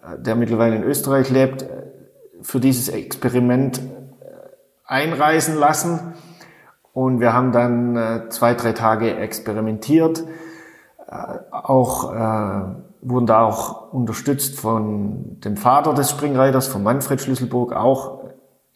[0.03, 1.67] äh, der mittlerweile in Österreich lebt,
[2.41, 3.83] für dieses Experiment
[4.87, 6.15] einreisen lassen.
[6.95, 10.25] Und wir haben dann zwei, drei Tage experimentiert.
[11.51, 12.13] Auch
[13.03, 18.21] wurden da auch unterstützt von dem Vater des Springreiters, von Manfred Schlüsselburg, auch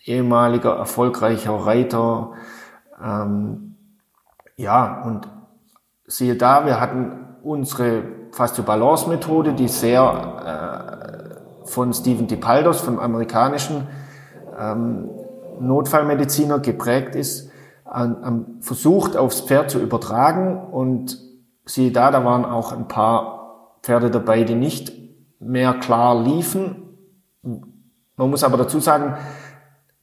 [0.05, 2.33] ehemaliger erfolgreicher Reiter.
[3.03, 3.77] Ähm,
[4.57, 5.29] ja, und
[6.07, 13.87] siehe da, wir hatten unsere Fastio-Balance-Methode, die sehr äh, von Stephen DiPaldos, vom amerikanischen
[14.59, 15.11] ähm,
[15.61, 17.51] Notfallmediziner geprägt ist,
[17.85, 21.19] an, an versucht aufs Pferd zu übertragen und
[21.65, 24.93] siehe da, da waren auch ein paar Pferde dabei, die nicht
[25.41, 26.77] mehr klar liefen.
[27.43, 29.17] Man muss aber dazu sagen,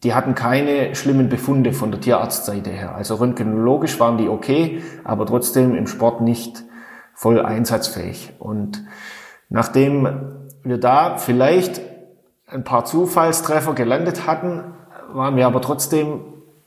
[0.04, 2.96] die hatten keine schlimmen Befunde von der Tierarztseite her.
[2.96, 6.64] Also röntgenologisch waren die okay, aber trotzdem im Sport nicht
[7.14, 8.34] voll einsatzfähig.
[8.40, 8.84] Und
[9.50, 11.82] nachdem wir da vielleicht
[12.48, 14.74] ein paar Zufallstreffer gelandet hatten,
[15.14, 16.22] waren wir aber trotzdem,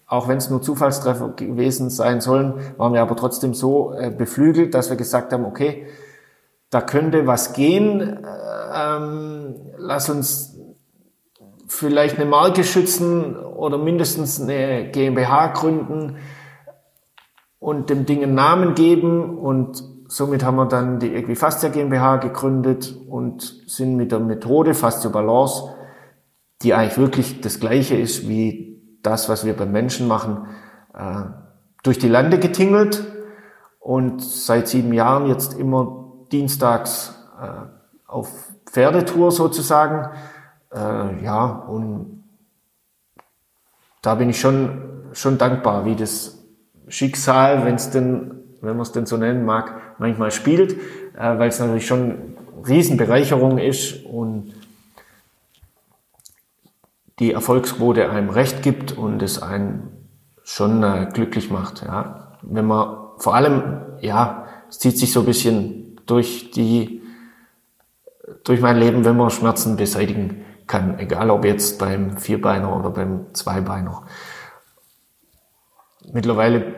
[0.06, 4.74] auch wenn es nur Zufallstreffer gewesen sein sollen, waren wir aber trotzdem so äh, beflügelt,
[4.74, 5.86] dass wir gesagt haben, okay,
[6.70, 8.16] da könnte was gehen, äh,
[8.74, 10.58] ähm, lass uns
[11.66, 16.16] vielleicht eine Marke schützen oder mindestens eine GmbH gründen
[17.58, 19.38] und dem Ding einen Namen geben.
[19.38, 25.10] Und somit haben wir dann die Equifastia GmbH gegründet und sind mit der Methode Fastio
[25.10, 25.70] Balance,
[26.62, 28.73] die eigentlich wirklich das gleiche ist wie
[29.04, 30.48] das, was wir beim Menschen machen,
[30.94, 31.24] äh,
[31.82, 33.04] durch die Lande getingelt
[33.78, 37.66] und seit sieben Jahren jetzt immer dienstags äh,
[38.06, 40.10] auf Pferdetour sozusagen.
[40.72, 42.24] Äh, ja, und
[44.02, 46.42] da bin ich schon, schon dankbar, wie das
[46.88, 50.76] Schicksal, wenn es denn, wenn man es denn so nennen mag, manchmal spielt,
[51.16, 52.36] weil es natürlich schon
[52.66, 54.53] Riesenbereicherung ist und
[57.18, 59.90] die Erfolgsquote einem recht gibt und es einen
[60.42, 61.82] schon äh, glücklich macht.
[61.82, 62.38] Ja.
[62.42, 67.02] Wenn man vor allem, ja, es zieht sich so ein bisschen durch die,
[68.44, 73.32] durch mein Leben, wenn man Schmerzen beseitigen kann, egal ob jetzt beim Vierbeiner oder beim
[73.32, 74.02] Zweibeiner.
[76.12, 76.74] Mittlerweile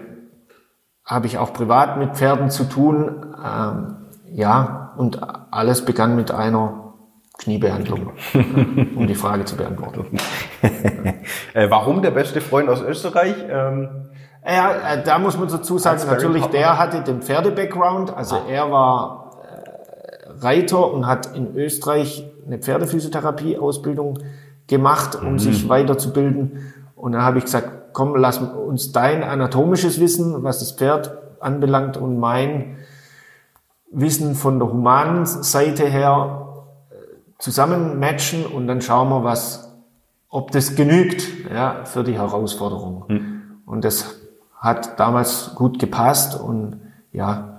[1.05, 3.35] habe ich auch privat mit Pferden zu tun.
[3.45, 3.97] Ähm,
[4.33, 5.21] ja, und
[5.53, 6.86] alles begann mit einer
[7.39, 8.13] Kniebehandlung,
[8.97, 10.17] um die Frage zu beantworten.
[11.55, 13.35] äh, warum der beste Freund aus Österreich?
[13.49, 13.89] Ähm
[14.45, 18.49] ja, äh, da muss man dazu sagen, natürlich, der hatte den Pferde-Background, also ah.
[18.49, 19.27] er war
[20.39, 24.19] Reiter und hat in Österreich eine Pferdephysiotherapie-Ausbildung
[24.67, 25.39] gemacht, um mhm.
[25.39, 26.73] sich weiterzubilden.
[26.95, 31.97] Und da habe ich gesagt, komm, lass uns dein anatomisches Wissen, was das Pferd anbelangt,
[31.97, 32.77] und mein
[33.91, 36.46] Wissen von der humanen Seite her äh,
[37.39, 39.73] zusammen matchen und dann schauen wir, was,
[40.29, 43.05] ob das genügt ja, für die Herausforderung.
[43.09, 43.43] Mhm.
[43.67, 44.21] Und das
[44.59, 46.81] hat damals gut gepasst und
[47.13, 47.57] ja,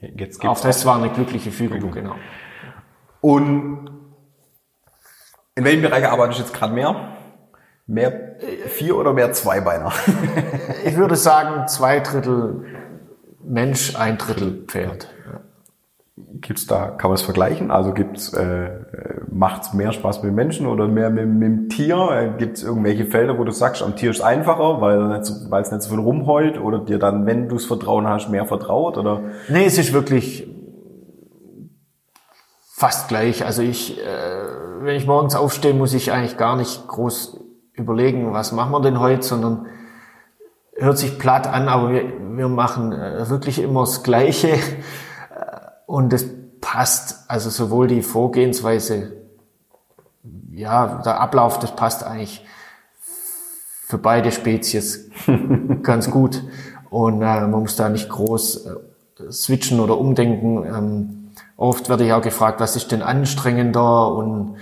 [0.00, 2.16] Jetzt gibt's auch das war eine glückliche Fügung, genau.
[3.20, 3.90] Und
[5.54, 7.12] in welchem Bereich arbeitest du jetzt gerade mehr?
[7.86, 9.92] Mehr vier oder mehr Zweibeiner?
[10.84, 12.66] ich würde sagen, zwei Drittel
[13.42, 15.08] Mensch, ein Drittel Pferd.
[16.16, 17.72] Gibt's da, kann man es vergleichen?
[17.72, 18.70] Also gibt's, äh,
[19.32, 22.36] macht's mehr Spaß mit Menschen oder mehr mit, mit dem Tier?
[22.38, 25.90] Gibt's irgendwelche Felder, wo du sagst, am Tier ist einfacher, weil es nicht, nicht so
[25.90, 29.22] viel rumheult oder dir dann, wenn du's Vertrauen hast, mehr vertraut oder?
[29.48, 30.48] Nee, es ist wirklich
[32.74, 33.44] fast gleich.
[33.44, 34.04] Also ich, äh,
[34.82, 37.40] wenn ich morgens aufstehe, muss ich eigentlich gar nicht groß
[37.72, 39.66] überlegen, was machen wir denn heute, sondern
[40.76, 42.04] hört sich platt an, aber wir,
[42.36, 44.58] wir machen äh, wirklich immer das Gleiche.
[45.86, 46.26] Und es
[46.60, 49.12] passt, also sowohl die Vorgehensweise,
[50.52, 52.44] ja, der Ablauf, das passt eigentlich
[53.86, 55.10] für beide Spezies
[55.82, 56.42] ganz gut.
[56.90, 60.64] Und äh, man muss da nicht groß äh, switchen oder umdenken.
[60.64, 64.12] Ähm, oft werde ich auch gefragt, was ist denn anstrengender?
[64.14, 64.56] Und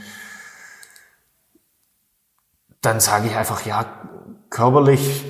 [2.80, 3.86] dann sage ich einfach, ja,
[4.50, 5.24] körperlich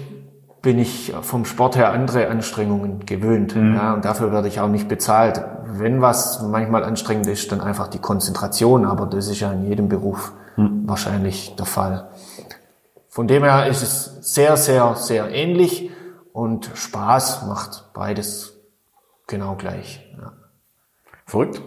[0.63, 3.55] bin ich vom Sport her andere Anstrengungen gewöhnt.
[3.57, 3.75] Mhm.
[3.75, 5.45] Ja, und dafür werde ich auch nicht bezahlt.
[5.75, 9.89] Wenn was manchmal anstrengend ist, dann einfach die Konzentration, aber das ist ja in jedem
[9.89, 10.83] Beruf mhm.
[10.87, 12.11] wahrscheinlich der Fall.
[13.09, 15.91] Von dem her ist es sehr, sehr, sehr ähnlich
[16.33, 18.59] und Spaß macht beides
[19.27, 20.07] genau gleich.
[20.19, 20.33] Ja.
[21.27, 21.63] Verrückt.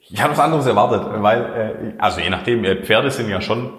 [0.00, 3.72] Ich habe was anderes erwartet, weil, äh, also je nachdem, äh, Pferde sind ja schon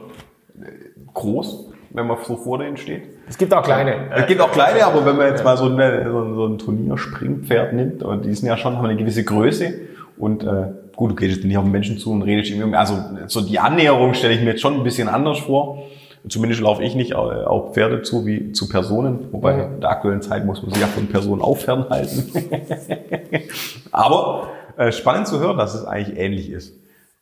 [0.61, 3.18] äh, groß, wenn man so vor denen steht.
[3.29, 4.09] Es gibt auch kleine.
[4.15, 6.57] Es gibt auch kleine, aber wenn man jetzt mal so, eine, so, ein- so ein
[6.57, 9.73] Turnierspringpferd nimmt, und die sind ja schon haben eine gewisse Größe
[10.17, 12.77] und äh, gut, du gehst jetzt nicht auf den Menschen zu und redest ihm irgendwie,
[12.77, 12.95] also
[13.27, 15.83] so die Annäherung stelle ich mir jetzt schon ein bisschen anders vor.
[16.27, 20.45] Zumindest laufe ich nicht auf Pferde zu wie zu Personen, wobei in der aktuellen Zeit
[20.45, 22.29] muss man sich ja von Personen auch fernhalten.
[23.91, 26.75] aber äh, spannend zu hören, dass es eigentlich ähnlich ist.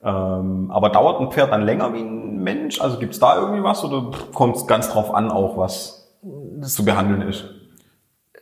[0.03, 2.79] Ähm, aber dauert ein Pferd dann länger wie ein Mensch?
[2.81, 5.96] Also gibt's da irgendwie was oder kommt es ganz drauf an, auch was
[6.61, 7.45] zu behandeln ist?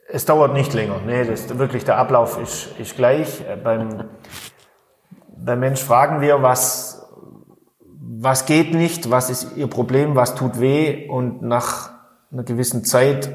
[0.07, 1.01] Es dauert nicht länger.
[1.05, 3.41] Nee, das, wirklich der Ablauf ist, ist gleich.
[3.41, 4.05] Äh, Beim,
[5.35, 7.07] beim Mensch fragen wir, was,
[7.79, 11.91] was geht nicht, was ist Ihr Problem, was tut weh und nach
[12.31, 13.29] einer gewissen Zeit,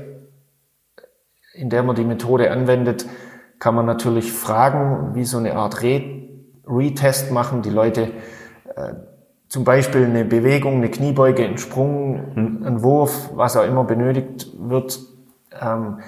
[1.54, 3.06] in der man die Methode anwendet,
[3.58, 6.18] kann man natürlich fragen, wie so eine Art Re
[6.66, 8.12] Retest machen, die Leute
[8.76, 8.94] äh,
[9.50, 15.00] zum Beispiel eine Bewegung, eine Kniebeuge, einen Sprung, einen Wurf, was auch immer benötigt wird,
[15.60, 15.98] ähm,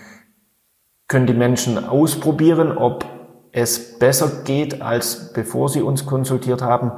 [1.09, 3.05] können die Menschen ausprobieren, ob
[3.51, 6.93] es besser geht, als bevor sie uns konsultiert haben.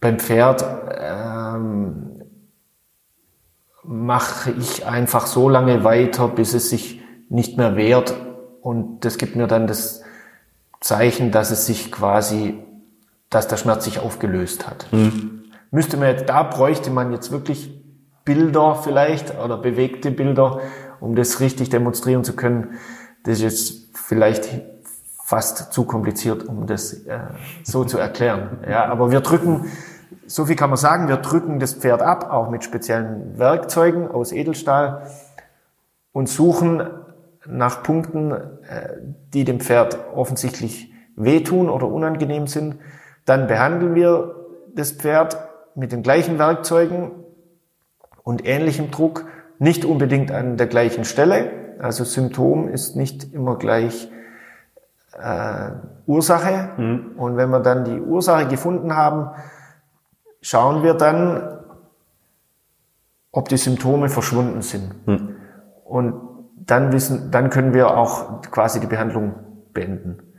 [0.00, 0.64] Beim Pferd
[0.96, 2.22] ähm,
[3.82, 8.14] mache ich einfach so lange weiter, bis es sich nicht mehr wehrt.
[8.60, 10.02] Und das gibt mir dann das
[10.80, 12.62] Zeichen, dass es sich quasi,
[13.32, 14.86] dass der Schmerz sich aufgelöst hat.
[15.70, 17.82] Müsste man jetzt, da bräuchte man jetzt wirklich
[18.24, 20.60] Bilder vielleicht oder bewegte Bilder,
[21.00, 22.78] um das richtig demonstrieren zu können.
[23.24, 24.48] Das ist jetzt vielleicht
[25.24, 27.20] fast zu kompliziert, um das äh,
[27.64, 28.58] so zu erklären.
[28.68, 29.64] Ja, aber wir drücken,
[30.26, 34.32] so viel kann man sagen, wir drücken das Pferd ab, auch mit speziellen Werkzeugen aus
[34.32, 35.06] Edelstahl
[36.12, 36.86] und suchen
[37.46, 38.98] nach Punkten, äh,
[39.32, 42.76] die dem Pferd offensichtlich wehtun oder unangenehm sind.
[43.24, 44.34] Dann behandeln wir
[44.74, 45.36] das Pferd
[45.74, 47.12] mit den gleichen Werkzeugen
[48.22, 49.24] und ähnlichem Druck,
[49.58, 51.50] nicht unbedingt an der gleichen Stelle.
[51.78, 54.10] Also Symptom ist nicht immer gleich
[55.18, 55.70] äh,
[56.06, 56.70] Ursache.
[57.16, 59.30] Und wenn wir dann die Ursache gefunden haben,
[60.40, 61.58] schauen wir dann,
[63.30, 64.94] ob die Symptome verschwunden sind.
[65.84, 66.14] Und
[66.56, 69.34] dann wissen, dann können wir auch quasi die Behandlung
[69.72, 70.31] beenden.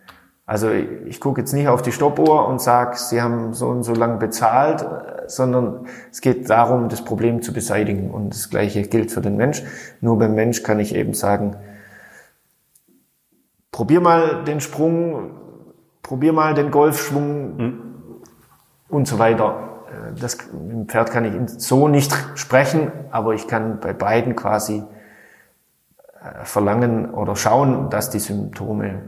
[0.45, 3.83] Also ich, ich gucke jetzt nicht auf die Stoppuhr und sage, Sie haben so und
[3.83, 4.85] so lang bezahlt,
[5.27, 8.11] sondern es geht darum, das Problem zu beseitigen.
[8.11, 9.63] Und das Gleiche gilt für den Mensch.
[10.01, 11.55] Nur beim Mensch kann ich eben sagen,
[13.71, 15.31] probier mal den Sprung,
[16.01, 17.81] probier mal den Golfschwung
[18.89, 19.69] und so weiter.
[20.19, 24.83] Das, mit dem Pferd kann ich so nicht sprechen, aber ich kann bei beiden quasi
[26.19, 29.01] äh, verlangen oder schauen, dass die Symptome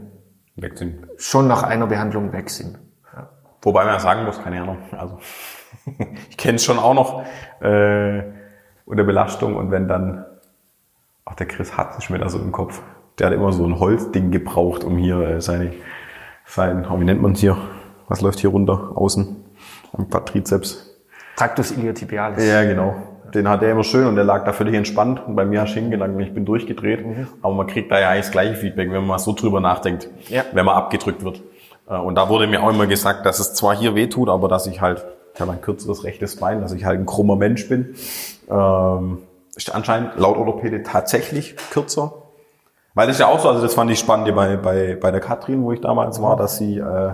[0.56, 1.06] Weg sind.
[1.18, 2.78] schon nach einer Behandlung weg sind.
[3.14, 3.28] Ja.
[3.62, 4.78] Wobei man ja sagen muss, keine Ahnung.
[4.92, 5.18] Also
[6.30, 7.24] ich kenne es schon auch noch
[7.60, 8.22] äh,
[8.86, 10.24] unter Belastung und wenn dann,
[11.24, 12.80] ach der Chris hat es mir da so im Kopf.
[13.18, 15.72] Der hat immer so ein Holzding gebraucht, um hier äh, seine,
[16.44, 17.56] sein, oh, wie nennt man es hier?
[18.08, 18.92] Was läuft hier runter?
[18.94, 19.44] Außen
[19.92, 20.96] am Quadrizeps.
[21.36, 22.46] Tractus iliotibialis.
[22.46, 23.15] Ja, genau.
[23.36, 25.20] Den hat er immer schön und der lag da völlig entspannt.
[25.26, 27.04] Und bei mir hast du hingelangt und ich bin durchgedreht.
[27.42, 30.08] Aber man kriegt da ja eigentlich das gleiche Feedback, wenn man mal so drüber nachdenkt,
[30.28, 30.42] Ja.
[30.52, 31.42] wenn man abgedrückt wird.
[31.88, 34.48] Äh, Und da wurde mir auch immer gesagt, dass es zwar hier weh tut, aber
[34.48, 37.68] dass ich halt, ich habe ein kürzeres rechtes Bein, dass ich halt ein krummer Mensch
[37.68, 37.94] bin.
[38.50, 39.18] Ähm,
[39.54, 42.12] ist anscheinend laut Orthopäde tatsächlich kürzer.
[42.94, 45.20] Weil das ist ja auch so, also das fand ich spannend bei, bei, bei der
[45.20, 47.10] Katrin, wo ich damals war, dass sie äh,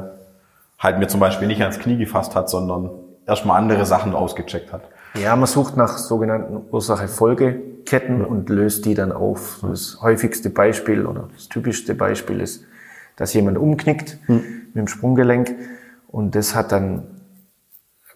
[0.79, 2.91] halt mir zum Beispiel nicht ans Knie gefasst hat, sondern
[3.27, 4.83] erstmal andere Sachen ausgecheckt hat.
[5.15, 9.59] Ja, man sucht nach sogenannten Ursache-Folgeketten und löst die dann auf.
[9.63, 12.65] Das häufigste Beispiel oder das typischste Beispiel ist,
[13.17, 15.55] dass jemand umknickt mit dem Sprunggelenk
[16.09, 17.05] und das hat dann,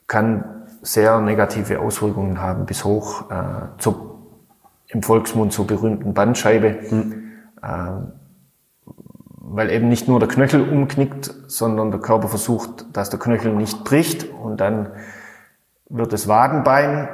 [0.07, 0.45] kann
[0.83, 4.21] sehr negative Auswirkungen haben bis hoch äh, zur,
[4.89, 6.79] im Volksmund zur berühmten Bandscheibe.
[7.63, 8.13] Ähm,
[9.49, 13.85] weil eben nicht nur der Knöchel umknickt, sondern der Körper versucht, dass der Knöchel nicht
[13.85, 14.91] bricht und dann
[15.89, 17.09] wird das Wadenbein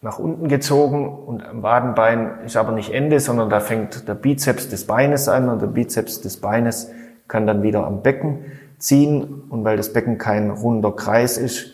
[0.00, 4.68] nach unten gezogen und am Wadenbein ist aber nicht Ende, sondern da fängt der Bizeps
[4.68, 6.90] des Beines an und der Bizeps des Beines
[7.26, 8.44] kann dann wieder am Becken
[8.78, 11.72] ziehen und weil das Becken kein runder Kreis ist,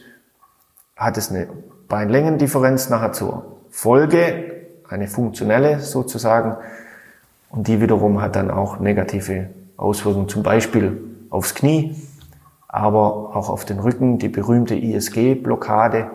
[0.96, 1.48] hat es eine
[1.88, 4.52] Beinlängendifferenz nachher zur Folge,
[4.88, 6.56] eine funktionelle sozusagen
[7.50, 11.94] und die wiederum hat dann auch negative Auswirkungen, zum Beispiel aufs Knie,
[12.74, 14.18] aber auch auf den Rücken.
[14.18, 16.10] Die berühmte ISG-Blockade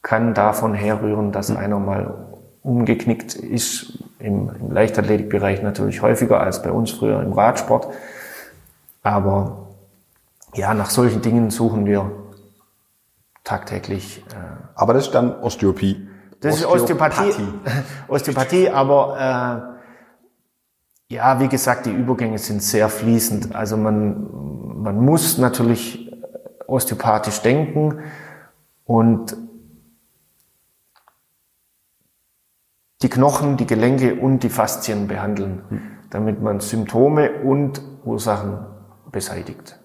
[0.00, 2.28] kann davon herrühren, dass einer mal
[2.62, 3.98] umgeknickt ist.
[4.20, 7.88] Im, Im Leichtathletikbereich natürlich häufiger als bei uns früher im Radsport.
[9.02, 9.66] Aber
[10.54, 12.12] ja, nach solchen Dingen suchen wir
[13.42, 14.24] tagtäglich.
[14.30, 14.34] Äh,
[14.76, 16.08] Aber das ist dann Osteopie.
[16.40, 17.32] Das ist Osteopathie.
[18.08, 19.76] Osteopathie, aber
[21.10, 23.54] äh, ja, wie gesagt, die Übergänge sind sehr fließend.
[23.54, 26.12] Also man, man muss natürlich
[26.68, 28.04] osteopathisch denken
[28.84, 29.36] und
[33.02, 38.64] die Knochen, die Gelenke und die Faszien behandeln, damit man Symptome und Ursachen
[39.10, 39.76] beseitigt.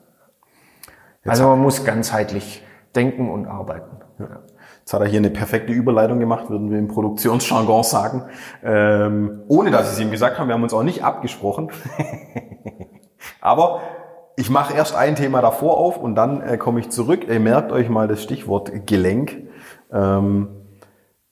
[1.26, 3.98] also man muss ganzheitlich denken und arbeiten.
[4.20, 4.44] Ja.
[4.82, 8.26] Jetzt hat er hier eine perfekte Überleitung gemacht, würden wir im Produktionsjargon sagen.
[8.64, 11.72] Ähm, ohne dass ich es ihm gesagt habe, wir haben uns auch nicht abgesprochen.
[13.42, 13.82] Aber
[14.42, 17.28] ich mache erst ein Thema davor auf und dann äh, komme ich zurück.
[17.30, 19.38] Ihr merkt euch mal das Stichwort Gelenk.
[19.94, 20.48] Ähm,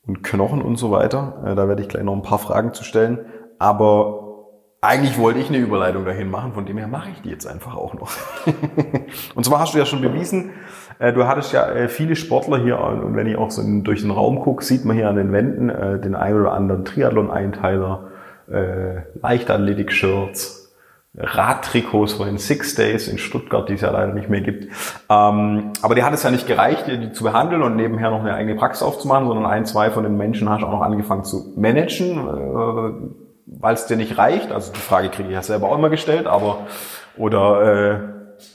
[0.06, 1.42] und Knochen und so weiter.
[1.44, 3.26] Äh, da werde ich gleich noch ein paar Fragen zu stellen.
[3.58, 4.48] Aber
[4.82, 7.76] eigentlich wollte ich eine Überleitung dahin machen, von dem her mache ich die jetzt einfach
[7.76, 8.12] auch noch.
[9.36, 10.52] und zwar hast du ja schon bewiesen,
[11.00, 14.12] äh, du hattest ja äh, viele Sportler hier und wenn ich auch so durch den
[14.12, 15.68] Raum gucke, sieht man hier an den Wänden
[16.02, 18.06] den einen oder anderen Triathlon-Einteiler,
[19.22, 20.59] Leichtathletik-Shirts,
[21.18, 24.66] Radtrikots von den Six Days in Stuttgart, die es ja leider nicht mehr gibt.
[25.10, 28.34] Ähm, aber die hat es ja nicht gereicht, die zu behandeln und nebenher noch eine
[28.34, 31.54] eigene Praxis aufzumachen, sondern ein, zwei von den Menschen hast du auch noch angefangen zu
[31.56, 32.94] managen, äh,
[33.48, 34.52] weil es dir nicht reicht.
[34.52, 36.68] Also die Frage kriege ich ja selber auch immer gestellt, aber
[37.18, 38.00] oder äh,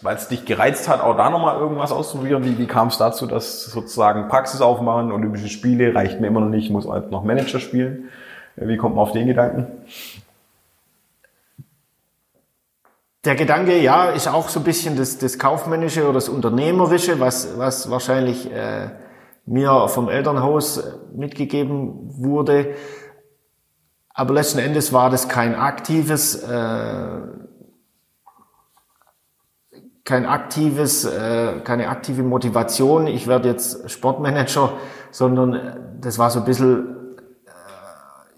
[0.00, 2.44] weil es dich gereizt hat, auch da nochmal irgendwas auszuprobieren.
[2.44, 6.48] Wie, wie kam es dazu, dass sozusagen Praxis aufmachen, Olympische Spiele reicht mir immer noch
[6.48, 8.08] nicht, ich muss halt noch Manager spielen.
[8.56, 9.66] Wie kommt man auf den Gedanken?
[13.24, 17.56] Der Gedanke, ja, ist auch so ein bisschen das, das Kaufmännische oder das Unternehmerische, was,
[17.56, 18.90] was wahrscheinlich äh,
[19.46, 22.74] mir vom Elternhaus äh, mitgegeben wurde.
[24.12, 27.20] Aber letzten Endes war das kein aktives, äh,
[30.04, 33.06] kein aktives, äh, keine aktive Motivation.
[33.06, 34.74] Ich werde jetzt Sportmanager,
[35.10, 37.16] sondern das war so ein bisschen,
[37.46, 37.50] äh,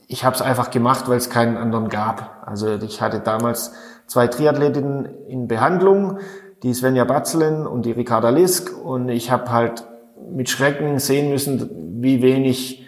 [0.07, 2.45] ich habe es einfach gemacht, weil es keinen anderen gab.
[2.47, 3.72] Also ich hatte damals
[4.07, 6.18] zwei Triathletinnen in Behandlung,
[6.62, 8.72] die Svenja Batzelen und die Ricarda Lisk.
[8.84, 9.86] Und ich habe halt
[10.30, 12.86] mit Schrecken sehen müssen, wie wenig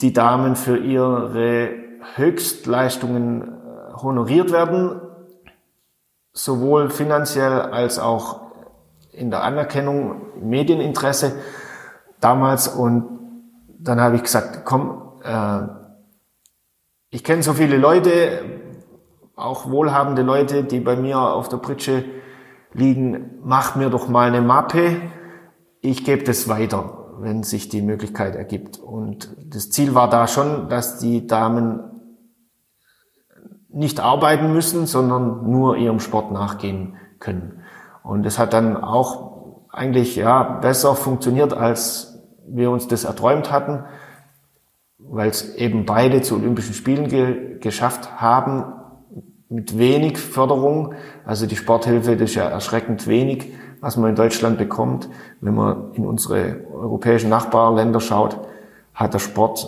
[0.00, 1.70] die Damen für ihre
[2.14, 5.00] Höchstleistungen äh, honoriert werden,
[6.32, 8.48] sowohl finanziell als auch
[9.12, 11.32] in der Anerkennung, Medieninteresse
[12.20, 12.68] damals.
[12.68, 13.06] Und
[13.78, 15.62] dann habe ich gesagt, komm, äh,
[17.10, 18.42] ich kenne so viele Leute,
[19.38, 22.04] auch wohlhabende Leute, die bei mir auf der Pritsche
[22.72, 24.96] liegen, mach mir doch mal eine Mappe.
[25.80, 28.78] Ich gebe das weiter, wenn sich die Möglichkeit ergibt.
[28.78, 31.80] Und das Ziel war da schon, dass die Damen
[33.68, 37.60] nicht arbeiten müssen, sondern nur ihrem Sport nachgehen können.
[38.02, 42.18] Und es hat dann auch eigentlich ja besser funktioniert, als
[42.48, 43.84] wir uns das erträumt hatten,
[44.98, 48.77] weil es eben beide zu Olympischen Spielen ge geschafft haben
[49.48, 50.94] mit wenig Förderung.
[51.24, 55.08] Also die Sporthilfe, das ist ja erschreckend wenig, was man in Deutschland bekommt.
[55.40, 58.38] Wenn man in unsere europäischen Nachbarländer schaut,
[58.94, 59.66] hat der Sport,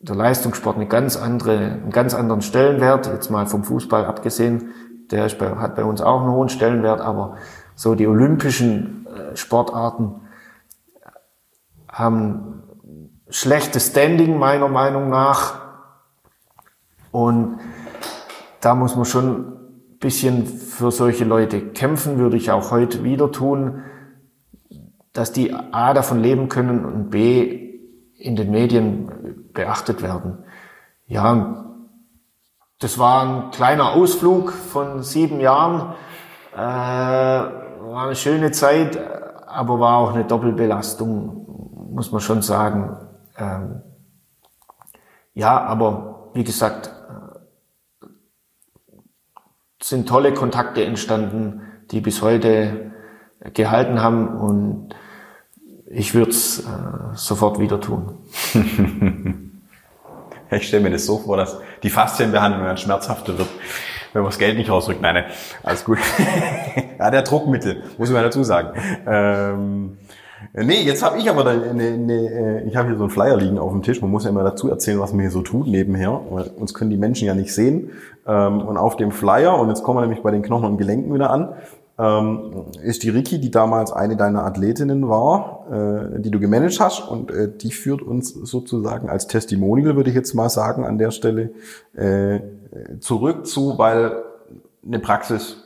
[0.00, 3.06] der Leistungssport eine ganz andere, einen ganz anderen Stellenwert.
[3.06, 4.70] Jetzt mal vom Fußball abgesehen,
[5.10, 7.36] der bei, hat bei uns auch einen hohen Stellenwert, aber
[7.74, 10.20] so die olympischen äh, Sportarten
[11.90, 12.62] haben
[13.28, 15.60] schlechtes Standing meiner Meinung nach.
[17.12, 17.58] Und
[18.60, 23.32] da muss man schon ein bisschen für solche Leute kämpfen, würde ich auch heute wieder
[23.32, 23.82] tun,
[25.12, 27.78] dass die A davon leben können und B
[28.16, 30.44] in den Medien beachtet werden.
[31.06, 31.66] Ja,
[32.78, 35.94] das war ein kleiner Ausflug von sieben Jahren,
[36.54, 38.98] äh, war eine schöne Zeit,
[39.46, 42.96] aber war auch eine Doppelbelastung, muss man schon sagen.
[43.36, 43.82] Ähm,
[45.34, 46.92] ja, aber wie gesagt,
[49.82, 52.92] sind tolle Kontakte entstanden, die bis heute
[53.54, 54.94] gehalten haben und
[55.86, 56.62] ich würde es äh,
[57.14, 58.18] sofort wieder tun.
[60.50, 63.48] ich stelle mir das so vor, dass die Faszienbehandlung dann schmerzhafter wird,
[64.12, 65.00] wenn man das Geld nicht rausrückt.
[65.00, 65.24] Nein,
[65.64, 65.98] alles gut.
[66.98, 68.78] ja, der Druckmittel, muss man dazu sagen.
[69.06, 69.98] Ähm,
[70.54, 73.36] Nee, jetzt habe ich aber da eine, eine, äh, ich habe hier so einen Flyer
[73.36, 74.00] liegen auf dem Tisch.
[74.00, 76.20] Man muss ja immer dazu erzählen, was man hier so tut nebenher.
[76.30, 77.90] Weil uns können die Menschen ja nicht sehen.
[78.26, 81.12] Ähm, und auf dem Flyer, und jetzt kommen wir nämlich bei den Knochen und Gelenken
[81.12, 81.54] wieder an,
[81.98, 87.00] ähm, ist die Ricky, die damals eine deiner Athletinnen war, äh, die du gemanagt hast.
[87.08, 91.10] Und äh, die führt uns sozusagen als Testimonial, würde ich jetzt mal sagen, an der
[91.10, 91.50] Stelle
[93.00, 94.22] zurück zu, weil
[94.86, 95.59] eine Praxis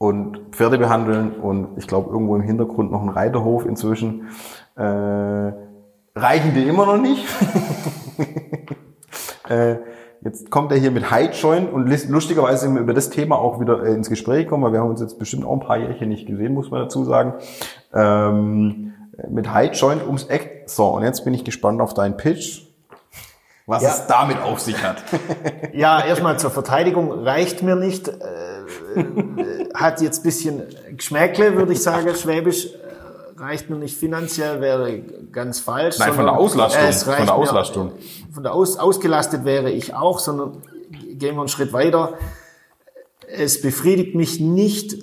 [0.00, 4.28] und Pferde behandeln und ich glaube irgendwo im Hintergrund noch ein Reiterhof inzwischen.
[4.74, 7.26] Äh, reichen die immer noch nicht.
[9.50, 9.76] äh,
[10.22, 13.60] jetzt kommt er hier mit High Joint und lustigerweise sind wir über das Thema auch
[13.60, 16.08] wieder äh, ins Gespräch gekommen, weil wir haben uns jetzt bestimmt auch ein paar Jährchen
[16.08, 17.34] nicht gesehen, muss man dazu sagen.
[17.92, 18.94] Ähm,
[19.28, 20.62] mit High Joint ums Eck.
[20.64, 22.62] So, und jetzt bin ich gespannt auf deinen Pitch.
[23.66, 23.90] Was ja.
[23.90, 25.04] es damit auf sich hat.
[25.74, 28.08] ja, erstmal zur Verteidigung reicht mir nicht.
[28.94, 30.62] Äh, äh, hat jetzt bisschen
[30.96, 32.68] Geschmäckle, würde ich sagen, schwäbisch
[33.40, 35.00] reicht mir nicht finanziell, wäre
[35.32, 35.98] ganz falsch.
[35.98, 36.82] Nein, von der Auslastung.
[36.82, 37.86] Äh, von der Auslastung.
[37.86, 42.14] Mir, von der Aus, ausgelastet wäre ich auch, sondern gehen wir einen Schritt weiter.
[43.26, 44.96] Es befriedigt mich nicht,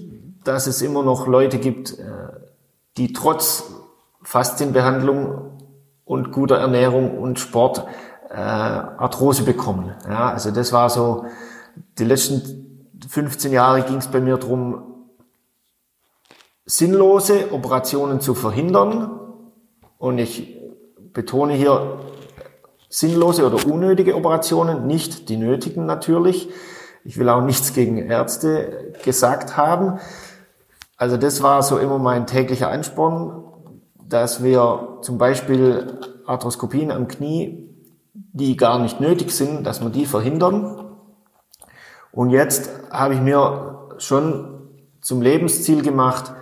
[0.44, 2.04] dass es immer noch Leute gibt, äh,
[2.98, 3.64] die trotz
[4.22, 5.52] Faszienbehandlung
[6.06, 7.86] und guter Ernährung und Sport
[8.30, 9.94] äh, Arthrose bekommen.
[10.08, 11.26] Ja, also das war so,
[11.98, 12.67] die letzten
[13.08, 14.84] 15 Jahre ging es bei mir drum
[16.66, 19.20] sinnlose Operationen zu verhindern.
[19.98, 20.60] Und ich
[21.14, 22.00] betone hier
[22.90, 26.50] sinnlose oder unnötige Operationen, nicht die nötigen natürlich.
[27.04, 30.00] Ich will auch nichts gegen Ärzte gesagt haben.
[30.98, 33.44] Also das war so immer mein täglicher Ansporn,
[34.04, 37.70] dass wir zum Beispiel Arthroskopien am Knie,
[38.14, 40.87] die gar nicht nötig sind, dass wir die verhindern.
[42.18, 46.34] Und jetzt habe ich mir schon zum Lebensziel gemacht,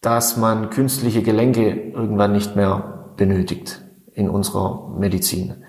[0.00, 3.82] dass man künstliche Gelenke irgendwann nicht mehr benötigt
[4.14, 5.62] in unserer Medizin.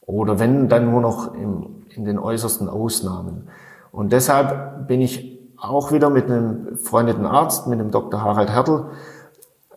[0.00, 3.50] Oder wenn, dann nur noch im, in den äußersten Ausnahmen.
[3.92, 8.22] Und deshalb bin ich auch wieder mit einem freundeten Arzt, mit dem Dr.
[8.22, 8.86] Harald Hertel,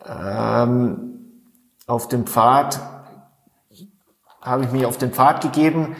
[0.06, 1.20] ähm,
[1.86, 2.80] auf dem Pfad,
[4.40, 5.98] habe ich mich auf den Pfad gegeben,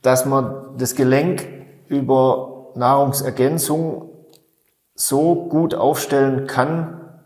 [0.00, 1.61] dass man das Gelenk
[1.92, 4.10] über Nahrungsergänzung
[4.94, 7.20] so gut aufstellen kann,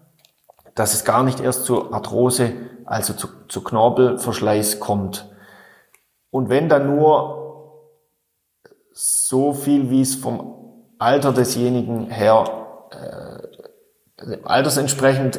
[0.74, 2.52] dass es gar nicht erst zur Arthrose,
[2.84, 5.30] also zu, zu Knorpelverschleiß kommt.
[6.30, 7.92] Und wenn dann nur
[8.92, 12.44] so viel, wie es vom Alter desjenigen her
[12.90, 15.38] äh, altersentsprechend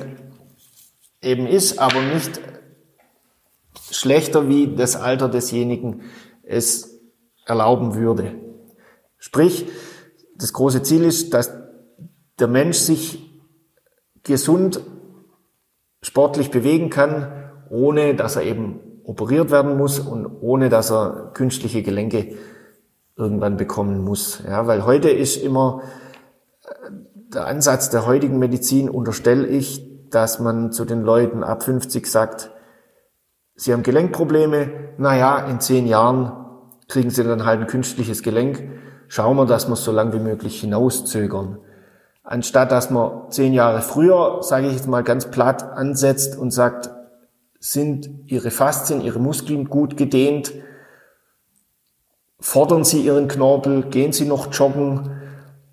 [1.21, 2.39] eben ist, aber nicht
[3.91, 6.03] schlechter, wie das Alter desjenigen
[6.43, 6.99] es
[7.45, 8.46] erlauben würde.
[9.27, 9.69] Sprich,
[10.37, 11.51] das große Ziel ist, dass
[12.39, 13.29] der Mensch sich
[14.23, 14.79] gesund
[16.01, 21.83] sportlich bewegen kann, ohne dass er eben operiert werden muss und ohne dass er künstliche
[21.83, 22.37] Gelenke
[23.17, 24.41] irgendwann bekommen muss.
[24.47, 25.81] Ja, weil heute ist immer
[26.63, 26.89] äh,
[27.33, 32.49] der Ansatz der heutigen Medizin, unterstelle ich, dass man zu den Leuten ab 50 sagt,
[33.55, 36.31] sie haben Gelenkprobleme, naja, in zehn Jahren
[36.87, 38.63] kriegen sie dann halt ein künstliches Gelenk.
[39.07, 41.59] Schauen wir, dass wir es so lange wie möglich hinauszögern.
[42.23, 46.89] Anstatt dass man zehn Jahre früher, sage ich jetzt mal ganz platt, ansetzt und sagt,
[47.59, 50.51] sind Ihre Faszien, Ihre Muskeln gut gedehnt,
[52.39, 55.09] fordern Sie Ihren Knorpel, gehen Sie noch joggen,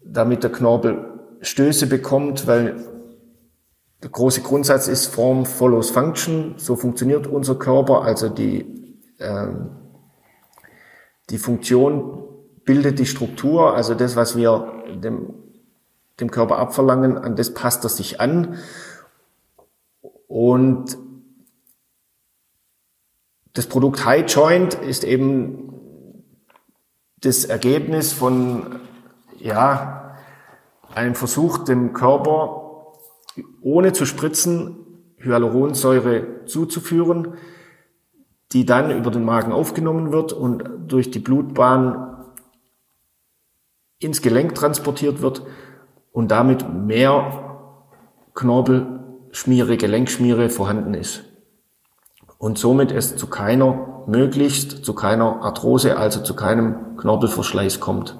[0.05, 1.11] damit der Knorpel
[1.41, 2.77] Stöße bekommt, weil
[4.03, 9.71] der große Grundsatz ist Form follows Function, so funktioniert unser Körper, also die, ähm,
[11.31, 12.24] die Funktion
[12.65, 15.35] bildet die Struktur, also das, was wir dem
[16.21, 18.59] dem Körper abverlangen, an das passt er sich an.
[20.27, 20.97] Und
[23.53, 25.71] das Produkt High Joint ist eben
[27.21, 28.81] das Ergebnis von,
[29.39, 30.17] ja,
[30.95, 32.93] einem Versuch, dem Körper
[33.61, 34.77] ohne zu spritzen
[35.19, 37.35] Hyaluronsäure zuzuführen,
[38.53, 42.14] die dann über den Magen aufgenommen wird und durch die Blutbahn
[43.99, 45.43] ins Gelenk transportiert wird
[46.13, 47.67] und damit mehr
[48.35, 51.25] Knorpelschmiere, Gelenkschmiere vorhanden ist.
[52.39, 58.19] Und somit es zu keiner, möglichst zu keiner Arthrose, also zu keinem Knorpelverschleiß kommt.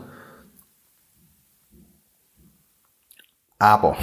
[3.59, 3.97] Aber.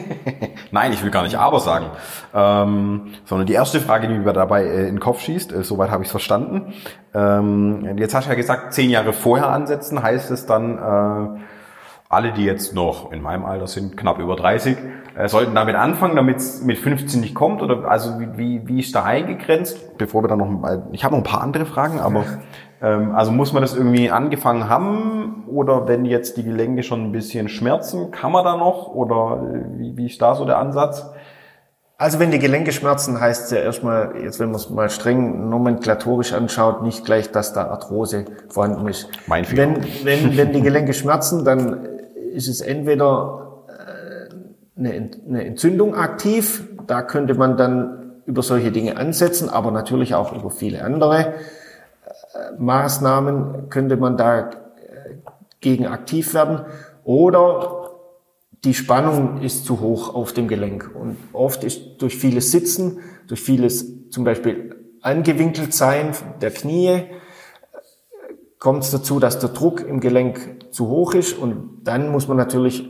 [0.70, 1.86] Nein, ich will gar nicht aber sagen.
[2.34, 5.90] Ähm, sondern die erste Frage, die mir dabei äh, in den Kopf schießt, äh, soweit
[5.90, 6.72] habe ich es verstanden.
[7.14, 11.40] Ähm, jetzt hast du ja gesagt, zehn Jahre vorher ansetzen, heißt es dann, äh,
[12.08, 14.76] alle, die jetzt noch in meinem Alter sind, knapp über 30,
[15.16, 17.62] äh, sollten damit anfangen, damit es mit 15 nicht kommt?
[17.62, 19.98] Oder also wie, wie, wie ist da eingegrenzt?
[19.98, 22.24] Bevor wir dann noch mal, ich habe noch ein paar andere Fragen, aber
[22.86, 25.44] also muss man das irgendwie angefangen haben?
[25.46, 28.88] Oder wenn jetzt die Gelenke schon ein bisschen schmerzen, kann man da noch?
[28.88, 31.06] Oder äh, wie, wie ist da so der Ansatz?
[31.96, 35.48] Also wenn die Gelenke schmerzen, heißt es ja erstmal, jetzt wenn man es mal streng
[35.48, 39.08] nomenklatorisch anschaut, nicht gleich, dass da Arthrose vorhanden ist.
[39.28, 39.76] Mein Fehler.
[39.76, 41.86] Wenn, wenn, wenn die Gelenke schmerzen, dann
[42.32, 49.48] ist es entweder äh, eine Entzündung aktiv, da könnte man dann über solche Dinge ansetzen,
[49.48, 51.61] aber natürlich auch über viele andere äh,
[52.58, 54.52] Maßnahmen könnte man da äh,
[55.60, 56.62] gegen aktiv werden.
[57.04, 57.90] Oder
[58.64, 60.90] die Spannung ist zu hoch auf dem Gelenk.
[60.94, 67.04] Und oft ist durch vieles Sitzen, durch vieles zum Beispiel angewinkelt sein der Knie,
[68.58, 71.36] kommt es dazu, dass der Druck im Gelenk zu hoch ist.
[71.36, 72.88] Und dann muss man natürlich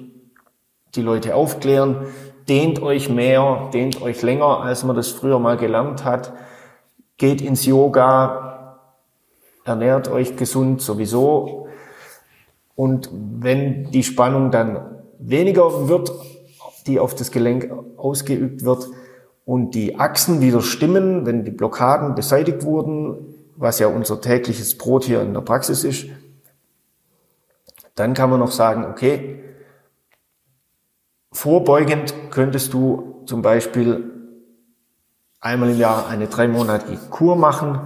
[0.95, 2.07] die Leute aufklären,
[2.49, 6.35] dehnt euch mehr, dehnt euch länger, als man das früher mal gelernt hat,
[7.17, 8.52] geht ins Yoga,
[9.65, 11.69] ernährt euch gesund sowieso.
[12.75, 16.13] Und wenn die Spannung dann weniger wird,
[16.87, 18.89] die auf das Gelenk ausgeübt wird
[19.45, 25.05] und die Achsen wieder stimmen, wenn die Blockaden beseitigt wurden, was ja unser tägliches Brot
[25.05, 26.07] hier in der Praxis ist,
[27.95, 29.41] dann kann man noch sagen, okay,
[31.31, 34.11] vorbeugend könntest du zum Beispiel
[35.41, 37.81] einmal im Jahr eine dreimonatige Kur machen,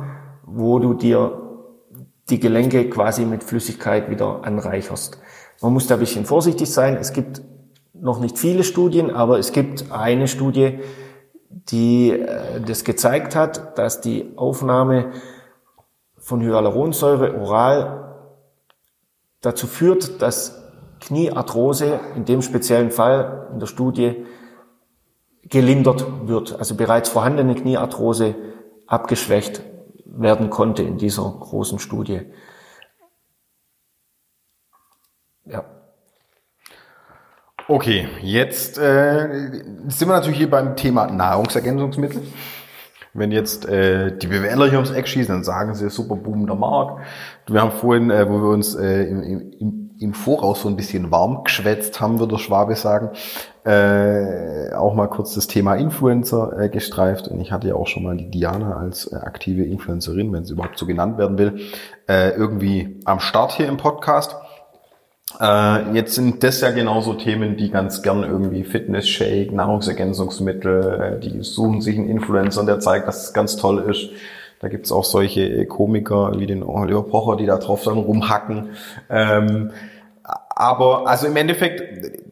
[0.44, 1.45] wo du dir
[2.28, 5.18] die Gelenke quasi mit Flüssigkeit wieder anreicherst.
[5.62, 6.96] Man muss da ein bisschen vorsichtig sein.
[6.96, 7.42] Es gibt
[7.94, 10.80] noch nicht viele Studien, aber es gibt eine Studie,
[11.50, 15.12] die äh, das gezeigt hat, dass die Aufnahme
[16.18, 18.14] von Hyaluronsäure oral
[19.40, 20.62] dazu führt, dass
[21.00, 24.26] Kniearthrose in dem speziellen Fall in der Studie
[25.44, 28.34] gelindert wird, also bereits vorhandene Kniearthrose
[28.86, 29.62] abgeschwächt
[30.06, 32.22] werden konnte in dieser großen Studie.
[35.44, 35.64] Ja.
[37.68, 42.22] Okay, jetzt äh, sind wir natürlich hier beim Thema Nahrungsergänzungsmittel.
[43.12, 47.02] Wenn jetzt äh, die BWLer hier ums Eck schießen, dann sagen sie, super boomender Markt.
[47.46, 51.10] Wir haben vorhin, äh, wo wir uns äh, im, im, im Voraus so ein bisschen
[51.10, 53.10] warm geschwätzt haben, würde Schwabe sagen,
[53.66, 57.26] äh, auch mal kurz das Thema Influencer äh, gestreift.
[57.26, 60.52] Und ich hatte ja auch schon mal die Diana als äh, aktive Influencerin, wenn sie
[60.52, 61.60] überhaupt so genannt werden will,
[62.08, 64.36] äh, irgendwie am Start hier im Podcast.
[65.40, 71.42] Äh, jetzt sind das ja genauso Themen, die ganz gern irgendwie Fitness-Shake, Nahrungsergänzungsmittel, äh, die
[71.42, 74.10] suchen sich einen Influencer, der zeigt, dass es ganz toll ist.
[74.60, 78.70] Da gibt's auch solche äh, Komiker wie den Oliver Pocher, die da drauf dann rumhacken.
[79.10, 79.72] Ähm,
[80.22, 82.25] aber also im Endeffekt,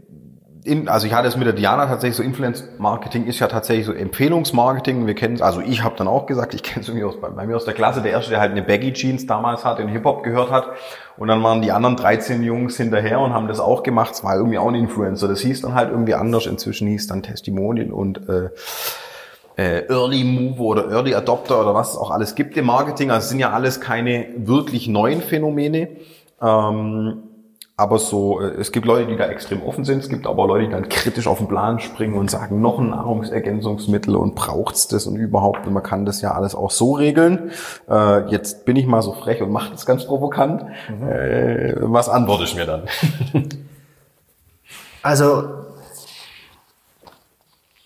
[0.64, 3.92] in, also ich hatte es mit der Diana tatsächlich so Influence-Marketing ist ja tatsächlich so
[3.92, 5.06] Empfehlungsmarketing.
[5.06, 7.28] Wir kennen es, also ich habe dann auch gesagt, ich kenne es irgendwie aus, bei,
[7.28, 9.88] bei, mir aus der Klasse, der erste, der halt eine Baggy Jeans damals hat, den
[9.88, 10.68] Hip-Hop gehört hat.
[11.18, 14.14] Und dann waren die anderen 13 Jungs hinterher und haben das auch gemacht.
[14.14, 15.28] Es war irgendwie auch ein Influencer.
[15.28, 16.46] Das hieß dann halt irgendwie anders.
[16.46, 18.48] Inzwischen hieß dann Testimonial und äh,
[19.56, 23.10] äh, Early Move oder Early Adopter oder was es auch alles gibt im Marketing.
[23.10, 25.88] Also es sind ja alles keine wirklich neuen Phänomene.
[26.40, 27.22] Ähm,
[27.76, 30.66] aber so, äh, es gibt Leute, die da extrem offen sind, es gibt aber Leute,
[30.66, 35.06] die dann kritisch auf den Plan springen und sagen, noch ein Nahrungsergänzungsmittel und braucht's das
[35.06, 37.50] und überhaupt, und man kann das ja alles auch so regeln.
[37.90, 40.64] Äh, jetzt bin ich mal so frech und mache das ganz provokant.
[40.88, 41.08] Mhm.
[41.08, 42.82] Äh, was antworte ich mir dann?
[45.02, 45.48] also,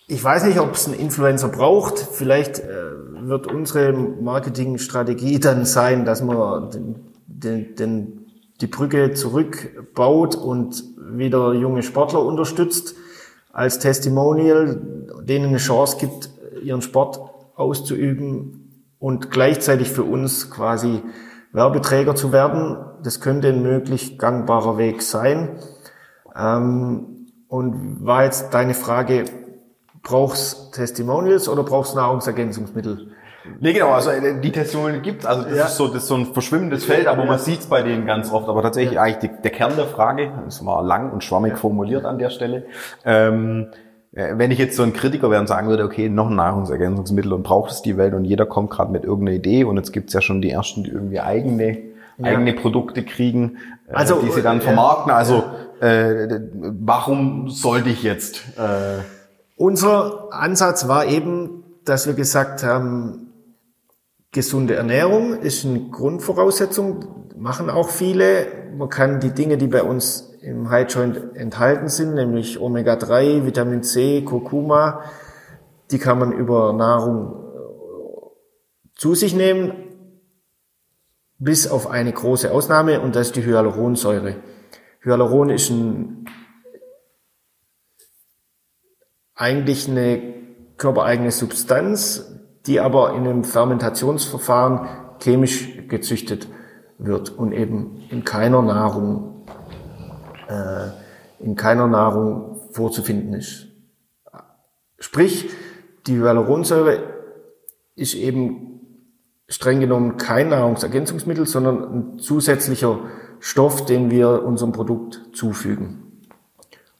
[0.07, 1.97] ich weiß nicht, ob es einen Influencer braucht.
[1.97, 2.65] Vielleicht äh,
[3.21, 6.95] wird unsere Marketingstrategie dann sein, dass man den,
[7.27, 8.18] den, den
[8.61, 12.95] die Brücke zurückbaut und wieder junge Sportler unterstützt,
[13.51, 14.81] als Testimonial,
[15.23, 16.29] denen eine Chance gibt,
[16.61, 17.19] ihren Sport
[17.55, 21.01] auszuüben und gleichzeitig für uns quasi
[21.51, 22.77] Werbeträger zu werden.
[23.03, 25.57] Das könnte ein möglich gangbarer Weg sein.
[26.35, 29.25] Ähm, und war jetzt deine Frage,
[30.03, 33.11] brauchst Testimonials oder brauchst Nahrungsergänzungsmittel?
[33.59, 35.65] Nee, genau, also äh, die Testimonial gibt's, also das ja.
[35.65, 38.47] ist so das ist so ein verschwimmendes Feld, aber man sieht's bei denen ganz oft.
[38.49, 39.01] Aber tatsächlich ja.
[39.01, 41.57] eigentlich die, der Kern der Frage, das war lang und schwammig ja.
[41.57, 42.65] formuliert an der Stelle.
[43.05, 43.67] Ähm,
[44.13, 47.33] äh, wenn ich jetzt so ein Kritiker wäre und sagen würde, okay, noch ein Nahrungsergänzungsmittel
[47.33, 50.13] und braucht es die Welt und jeder kommt gerade mit irgendeiner Idee und jetzt gibt's
[50.13, 51.77] ja schon die ersten, die irgendwie eigene,
[52.21, 55.11] eigene Produkte kriegen, äh, also, die sie dann vermarkten.
[55.11, 55.43] Also
[55.79, 58.43] äh, warum sollte ich jetzt?
[58.57, 59.03] Äh,
[59.57, 63.28] Unser Ansatz war eben, dass wir gesagt haben,
[64.31, 68.69] Gesunde Ernährung ist eine Grundvoraussetzung, machen auch viele.
[68.77, 73.81] Man kann die Dinge, die bei uns im High Joint enthalten sind, nämlich Omega-3, Vitamin
[73.81, 75.03] C, Kurkuma,
[75.89, 79.73] die kann man über Nahrung äh, zu sich nehmen,
[81.39, 84.35] bis auf eine große Ausnahme, und das ist die Hyaluronsäure.
[85.01, 86.25] Hyaluron ist ein,
[89.33, 90.35] eigentlich eine
[90.77, 92.38] körpereigene Substanz,
[92.69, 94.87] die aber in einem Fermentationsverfahren
[95.19, 96.47] chemisch gezüchtet
[96.99, 99.43] wird und eben in keiner Nahrung,
[100.47, 103.69] äh, in keiner Nahrung vorzufinden ist.
[104.99, 105.49] Sprich,
[106.05, 107.01] die Hyaluronsäure
[107.95, 108.81] ist eben
[109.47, 112.99] streng genommen kein Nahrungsergänzungsmittel, sondern ein zusätzlicher
[113.39, 116.21] Stoff, den wir unserem Produkt zufügen.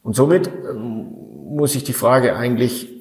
[0.01, 1.13] Und somit ähm,
[1.49, 2.98] muss ich die Frage eigentlich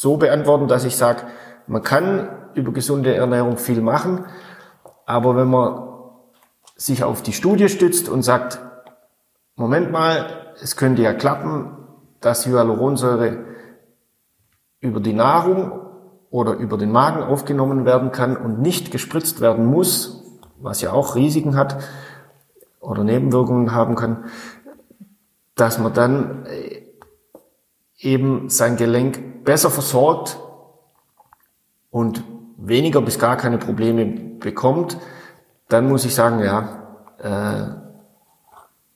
[0.00, 1.22] so beantworten, dass ich sage,
[1.66, 4.24] man kann über gesunde Ernährung viel machen,
[5.06, 5.88] aber wenn man
[6.76, 8.60] sich auf die Studie stützt und sagt,
[9.56, 11.76] Moment mal, es könnte ja klappen,
[12.20, 13.44] dass Hyaluronsäure
[14.80, 15.80] über die Nahrung
[16.30, 20.24] oder über den Magen aufgenommen werden kann und nicht gespritzt werden muss,
[20.60, 21.82] was ja auch Risiken hat
[22.80, 24.24] oder Nebenwirkungen haben kann,
[25.54, 26.82] dass man dann äh,
[27.98, 30.38] eben sein Gelenk besser versorgt
[31.90, 32.24] und
[32.56, 34.98] weniger bis gar keine Probleme bekommt,
[35.68, 36.82] dann muss ich sagen, ja,
[37.22, 37.84] äh,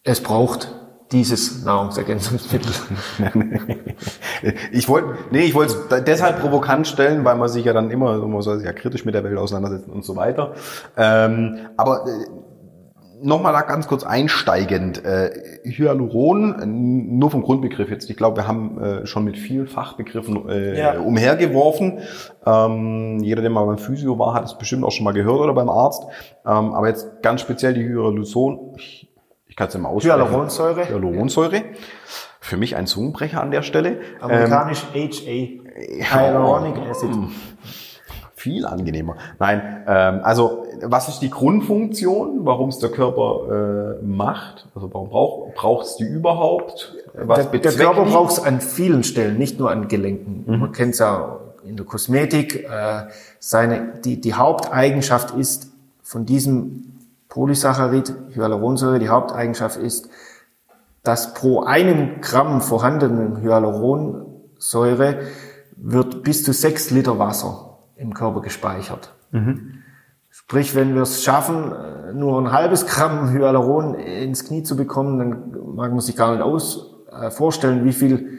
[0.03, 0.75] es braucht
[1.13, 2.71] dieses Nahrungsergänzungsmittel.
[4.73, 8.19] ich wollte, nee, ich wollte es deshalb provokant stellen, weil man sich ja dann immer,
[8.19, 10.55] man soll sich ja kritisch mit der Welt auseinandersetzen und so weiter.
[10.97, 12.27] Ähm, aber äh,
[13.23, 15.05] nochmal da ganz kurz einsteigend.
[15.05, 18.09] Äh, Hyaluron, nur vom Grundbegriff jetzt.
[18.11, 20.99] Ich glaube, wir haben äh, schon mit vielen Fachbegriffen äh, ja.
[20.99, 22.01] umhergeworfen.
[22.47, 25.55] Ähm, jeder, der mal beim Physio war, hat es bestimmt auch schon mal gehört oder
[25.55, 26.05] beim Arzt.
[26.47, 28.77] Ähm, aber jetzt ganz speziell die Hyaluron,
[29.59, 30.21] kann es immer aussprechen.
[30.21, 30.89] Hyaluronsäure.
[30.89, 31.65] Hyaluronsäure.
[32.41, 34.01] Für mich ein Zungenbrecher an der Stelle.
[34.21, 35.11] Amerikanisch ähm,
[36.01, 36.17] HA.
[36.17, 37.11] Hyaluronic Acid.
[38.49, 39.17] Viel angenehmer.
[39.39, 44.69] Nein, ähm, also was ist die Grundfunktion, warum es der Körper äh, macht?
[44.75, 46.97] Also warum braucht braucht es die überhaupt?
[47.15, 50.45] Was der, der Körper braucht es an vielen Stellen, nicht nur an Gelenken.
[50.47, 50.61] Mhm.
[50.61, 52.65] Man kennt es ja in der Kosmetik.
[52.65, 55.71] Äh, seine die die Haupteigenschaft ist
[56.03, 56.95] von diesem
[57.29, 60.09] Polysaccharid, Hyaluronsäure, die Haupteigenschaft ist,
[61.03, 65.21] dass pro einem Gramm vorhandenen Hyaluronsäure
[65.77, 67.68] wird bis zu sechs Liter Wasser
[67.99, 69.13] im Körper gespeichert.
[69.31, 69.83] Mhm.
[70.31, 71.73] Sprich, wenn wir es schaffen,
[72.15, 76.43] nur ein halbes Gramm Hyaluron ins Knie zu bekommen, dann mag man sich gar nicht
[76.43, 78.39] aus, äh, vorstellen, wie viel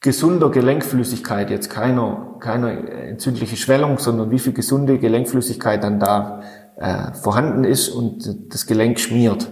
[0.00, 6.42] gesunder Gelenkflüssigkeit, jetzt keiner, keine entzündliche Schwellung, sondern wie viel gesunde Gelenkflüssigkeit dann da
[6.76, 9.50] äh, vorhanden ist und das Gelenk schmiert.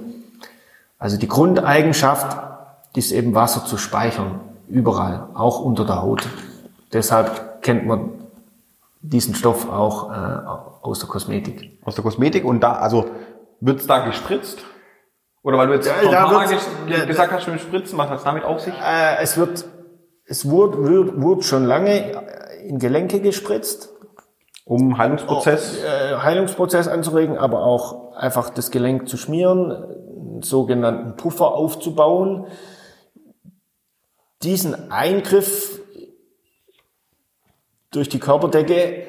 [0.99, 2.39] Also die Grundeigenschaft
[2.95, 6.29] ist eben Wasser zu speichern, überall, auch unter der Haut.
[6.93, 8.11] Deshalb kennt man
[9.01, 10.15] diesen Stoff auch äh,
[10.83, 11.79] aus der Kosmetik.
[11.85, 13.07] Aus der Kosmetik und da, also
[13.61, 14.65] wird's da gespritzt?
[15.43, 18.45] Oder weil du jetzt ja, da wird, gesagt hast, mit Spritzen, was hat es damit
[18.45, 18.75] auf sich?
[18.75, 19.65] Äh, es wird,
[20.25, 22.21] es wurde, wurde, wurde schon lange
[22.67, 23.93] in Gelenke gespritzt
[24.67, 25.79] um Heilungsprozess?
[25.81, 32.49] Oh, äh, Heilungsprozess anzuregen, aber auch einfach das Gelenk zu schmieren, einen sogenannten Puffer aufzubauen.
[34.43, 35.81] Diesen Eingriff
[37.91, 39.07] durch die Körperdecke, äh,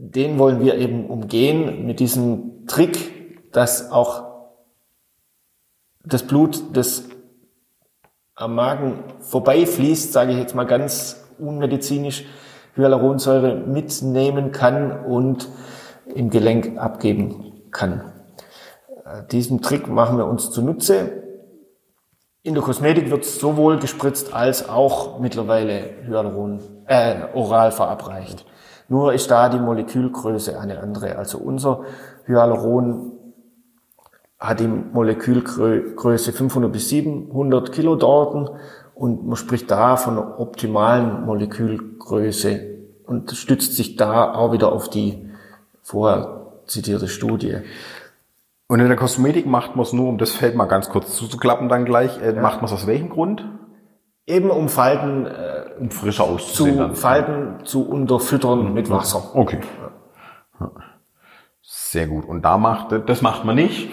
[0.00, 4.32] den wollen wir eben umgehen mit diesem Trick, dass auch
[6.04, 7.04] das Blut, das
[8.34, 12.26] am Magen vorbeifließt, sage ich jetzt mal ganz unmedizinisch,
[12.74, 15.48] Hyaluronsäure mitnehmen kann und
[16.14, 18.12] im Gelenk abgeben kann.
[19.04, 21.22] Äh, diesen Trick machen wir uns zunutze.
[22.42, 28.46] In der Kosmetik wird sowohl gespritzt als auch mittlerweile Hyaluron äh, oral verabreicht.
[28.88, 31.16] Nur ist da die Molekülgröße eine andere.
[31.16, 31.84] Also unser
[32.26, 33.12] Hyaluron
[34.38, 38.50] hat die Molekülgröße 500 bis 700 Kilodalton
[38.94, 42.60] und man spricht da von einer optimalen Molekülgröße
[43.06, 45.30] und stützt sich da auch wieder auf die
[45.82, 47.58] vorher zitierte Studie.
[48.68, 51.68] Und in der Kosmetik macht man es nur, um das Feld mal ganz kurz zuzuklappen
[51.68, 52.40] dann gleich, äh, ja.
[52.40, 53.46] macht man es aus welchem Grund?
[54.26, 56.76] Eben um Falten, äh, um frischer auszusehen.
[56.76, 56.94] Zu dann.
[56.94, 58.74] Falten zu unterfüttern mhm.
[58.74, 59.30] mit Wasser.
[59.34, 59.60] Okay.
[61.60, 62.24] Sehr gut.
[62.24, 63.90] Und da macht, das macht man nicht.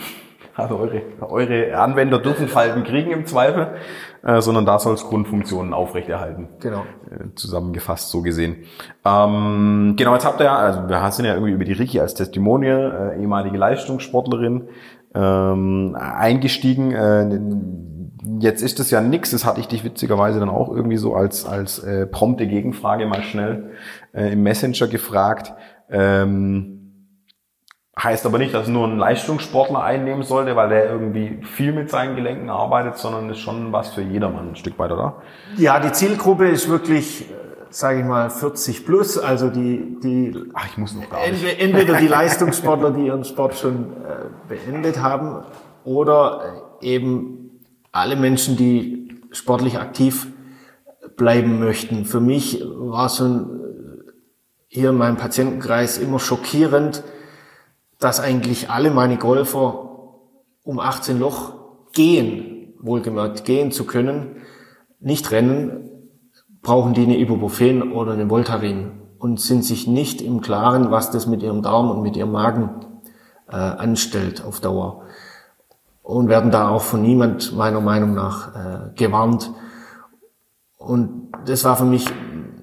[0.55, 3.75] Also eure, eure Anwender dürfen Falten kriegen im Zweifel,
[4.23, 6.49] äh, sondern da soll es Grundfunktionen aufrechterhalten.
[6.59, 6.83] Genau.
[7.09, 8.65] Äh, zusammengefasst so gesehen.
[9.05, 12.13] Ähm, genau, jetzt habt ihr ja, also wir sind ja irgendwie über die Ricky als
[12.13, 14.67] Testimonial, äh, ehemalige Leistungssportlerin,
[15.15, 16.91] ähm, eingestiegen.
[16.91, 17.39] Äh,
[18.39, 21.45] jetzt ist das ja nix, das hatte ich dich witzigerweise dann auch irgendwie so als,
[21.45, 23.71] als äh, prompte Gegenfrage mal schnell
[24.13, 25.53] äh, im Messenger gefragt.
[25.89, 26.75] Ähm,
[28.01, 32.15] Heißt aber nicht, dass nur ein Leistungssportler einnehmen sollte, weil der irgendwie viel mit seinen
[32.15, 35.21] Gelenken arbeitet, sondern ist schon was für jedermann ein Stück weit, oder?
[35.57, 37.25] Ja, die Zielgruppe ist wirklich,
[37.71, 41.59] sage ich mal, 40 plus, also die, die Ach, ich muss noch gar nicht.
[41.59, 45.43] entweder die Leistungssportler, die ihren Sport schon äh, beendet haben,
[45.83, 47.38] oder eben
[47.91, 50.27] alle Menschen, die sportlich aktiv
[51.17, 52.05] bleiben möchten.
[52.05, 53.59] Für mich war ein
[54.69, 57.03] hier in meinem Patientenkreis immer schockierend,
[57.97, 59.89] dass eigentlich alle meine Golfer
[60.63, 61.53] um 18 Loch
[61.91, 64.43] gehen, wohlgemerkt gehen zu können,
[64.99, 65.89] nicht rennen,
[66.61, 71.25] brauchen die eine Ibuprofen oder eine Voltaren und sind sich nicht im Klaren, was das
[71.25, 72.85] mit ihrem Darm und mit ihrem Magen
[73.47, 75.05] äh, anstellt auf Dauer.
[76.09, 79.51] Und werden da auch von niemand meiner Meinung nach äh, gewarnt.
[80.75, 82.05] Und das war für mich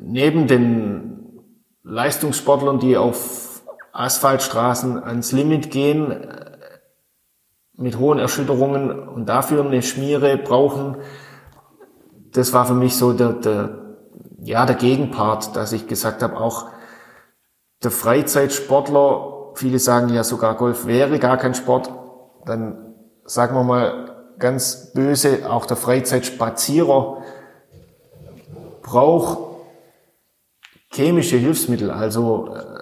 [0.01, 1.43] neben den
[1.85, 6.57] Leistungssportlern, die auf Asphaltstraßen ans Limit gehen, äh,
[7.75, 10.97] mit hohen Erschütterungen und dafür eine Schmiere brauchen,
[12.33, 13.97] das war für mich so der, der,
[14.41, 16.67] ja, der Gegenpart, dass ich gesagt habe, auch
[17.83, 21.91] der Freizeitsportler, viele sagen ja sogar Golf wäre gar kein Sport,
[22.45, 22.86] dann
[23.27, 27.23] sagen wir mal ganz böse, auch der Freizeitspazierer
[28.83, 29.39] braucht
[30.93, 32.77] chemische Hilfsmittel, also äh,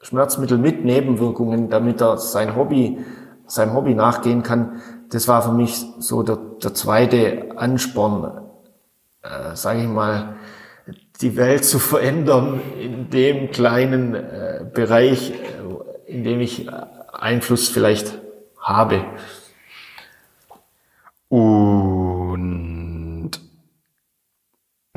[0.00, 2.98] Schmerzmittel mit Nebenwirkungen, damit er sein Hobby,
[3.46, 4.80] seinem Hobby nachgehen kann.
[5.10, 8.40] Das war für mich so der, der zweite Ansporn,
[9.22, 10.36] äh, sage ich mal,
[11.20, 16.68] die Welt zu verändern in dem kleinen äh, Bereich, äh, in dem ich
[17.12, 18.18] Einfluss vielleicht
[18.60, 19.04] habe.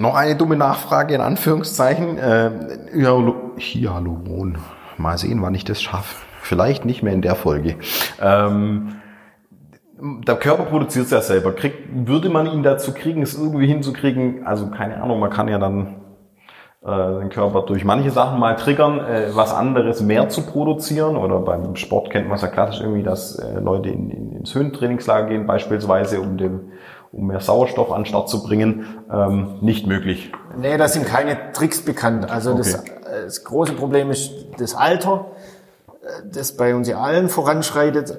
[0.09, 2.17] Noch eine dumme Nachfrage in Anführungszeichen.
[2.17, 2.51] Äh,
[2.93, 4.57] Hyaluron.
[4.97, 6.15] Mal sehen, wann ich das schaffe.
[6.41, 7.75] Vielleicht nicht mehr in der Folge.
[8.19, 8.95] Ähm,
[10.27, 11.53] der Körper produziert es ja selber.
[11.53, 14.47] Krieg, würde man ihn dazu kriegen, es irgendwie hinzukriegen?
[14.47, 15.97] Also keine Ahnung, man kann ja dann
[16.83, 21.17] äh, den Körper durch manche Sachen mal triggern, äh, was anderes mehr zu produzieren.
[21.17, 24.55] Oder beim Sport kennt man es ja klassisch irgendwie, dass äh, Leute in, in, ins
[24.55, 26.71] Höhentrainingslager gehen, beispielsweise, um dem
[27.11, 30.31] um mehr Sauerstoff an den Start zu bringen, ähm, nicht möglich.
[30.57, 32.29] Nee, da sind keine Tricks bekannt.
[32.29, 32.59] Also okay.
[32.59, 35.25] das, äh, das große Problem ist das Alter,
[35.87, 38.15] äh, das bei uns allen voranschreitet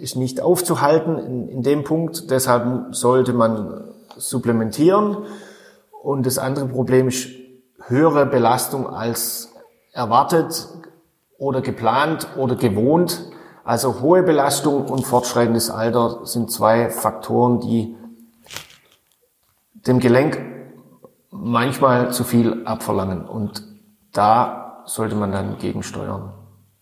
[0.00, 2.30] ist nicht aufzuhalten in, in dem Punkt.
[2.30, 3.84] Deshalb sollte man
[4.16, 5.18] supplementieren.
[6.02, 7.28] Und das andere Problem ist
[7.86, 9.52] höhere Belastung als
[9.92, 10.68] erwartet
[11.38, 13.30] oder geplant oder gewohnt.
[13.64, 17.96] Also hohe Belastung und fortschreitendes Alter sind zwei Faktoren, die
[19.86, 20.40] dem Gelenk
[21.30, 23.26] manchmal zu viel abverlangen.
[23.26, 23.62] Und
[24.12, 26.32] da sollte man dann gegensteuern.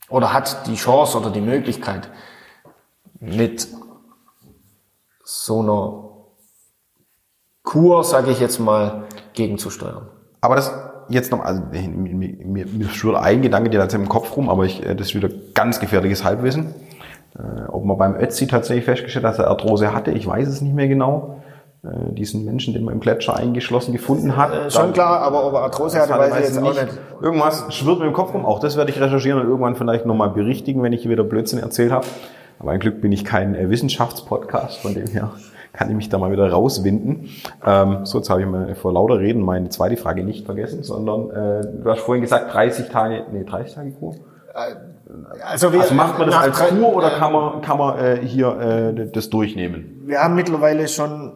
[0.08, 2.10] Oder hat die Chance oder die Möglichkeit,
[3.20, 3.68] mit
[5.24, 6.08] so einer
[7.62, 10.08] Kur, sage ich jetzt mal, gegenzusteuern.
[10.40, 10.72] Aber das
[11.08, 14.84] jetzt noch, also mir, mir, mir schwirrt ein Gedanke dir im Kopf rum, aber ich,
[14.84, 16.74] äh, das ist wieder ganz gefährliches Halbwissen.
[17.38, 20.60] Äh, ob man beim Ötzi tatsächlich festgestellt hat, dass er Arthrose hatte, ich weiß es
[20.60, 21.42] nicht mehr genau.
[21.84, 24.52] Äh, diesen Menschen, den man im Gletscher eingeschlossen gefunden hat.
[24.52, 26.88] Äh, schon klar, aber ob er Arthrose hatte, weiß ich jetzt auch nicht.
[27.22, 30.30] Irgendwas schwirrt mir im Kopf rum, auch das werde ich recherchieren und irgendwann vielleicht nochmal
[30.30, 32.04] berichtigen, wenn ich wieder Blödsinn erzählt habe.
[32.58, 35.30] Aber ein Glück bin ich kein äh, Wissenschaftspodcast, von dem her
[35.72, 37.28] kann ich mich da mal wieder rauswinden.
[37.64, 41.30] Ähm, so, jetzt habe ich mal vor lauter Reden meine zweite Frage nicht vergessen, sondern
[41.30, 44.16] äh, du hast vorhin gesagt 30 Tage, nee, 30 Tage Kur?
[44.52, 44.74] Äh,
[45.44, 48.94] also, wir, also macht man das als Kur oder kann man, kann man äh, hier
[48.98, 50.02] äh, das durchnehmen?
[50.06, 51.34] Wir haben mittlerweile schon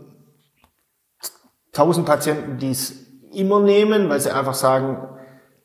[1.73, 2.95] 1000 Patienten, die es
[3.33, 5.09] immer nehmen, weil sie einfach sagen,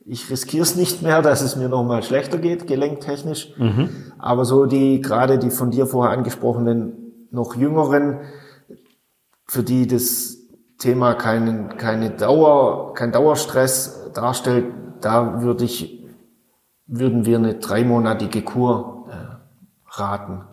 [0.05, 3.53] ich riskiere es nicht mehr, dass es mir nochmal schlechter geht, gelenktechnisch.
[3.57, 3.89] Mhm.
[4.17, 8.21] Aber so die, gerade die von dir vorher angesprochenen, noch jüngeren,
[9.45, 10.37] für die das
[10.77, 14.65] Thema keinen, keine Dauer, kein Dauerstress darstellt,
[15.01, 16.05] da würde ich,
[16.85, 20.43] würden wir eine dreimonatige Kur äh, raten.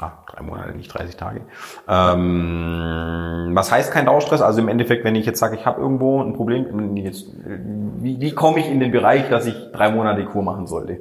[0.00, 1.42] Ah, drei Monate, nicht 30 Tage.
[1.88, 4.42] Ähm, was heißt kein Dauerstress?
[4.42, 8.32] Also im Endeffekt, wenn ich jetzt sage, ich habe irgendwo ein Problem, jetzt, wie, wie
[8.32, 11.00] komme ich in den Bereich, dass ich drei Monate Kur machen sollte?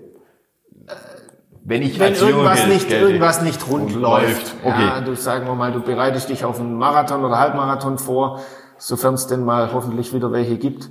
[1.66, 3.06] Wenn ich wenn irgendwas nicht gelte.
[3.06, 4.54] irgendwas nicht rund läuft.
[4.64, 4.86] Okay.
[4.86, 8.42] Ja, du sagen wir mal, du bereitest dich auf einen Marathon oder Halbmarathon vor,
[8.78, 10.90] sofern es denn mal hoffentlich wieder welche gibt.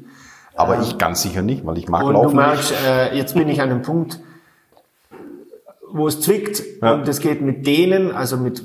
[0.56, 2.26] Aber ähm, ich ganz sicher nicht, weil ich mag und laufen.
[2.26, 4.18] Und du merkst, äh, jetzt bin ich an einem Punkt,
[5.92, 6.94] wo es zwickt ja.
[6.94, 8.64] und das geht mit denen, also mit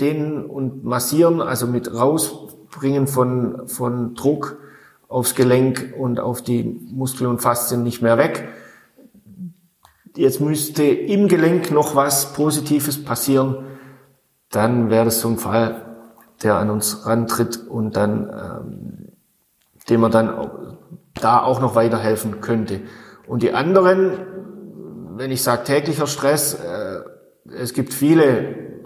[0.00, 4.58] denen und massieren, also mit rausbringen von, von Druck
[5.08, 8.48] aufs Gelenk und auf die Muskeln und Faszien nicht mehr weg.
[10.16, 13.66] Jetzt müsste im Gelenk noch was Positives passieren,
[14.50, 15.86] dann wäre das so ein Fall,
[16.42, 19.08] der an uns rantritt und dann, ähm,
[19.88, 20.76] dem man dann
[21.14, 22.80] da auch noch weiterhelfen könnte.
[23.26, 24.12] Und die anderen,
[25.16, 27.00] wenn ich sage täglicher Stress, äh,
[27.52, 28.80] es gibt viele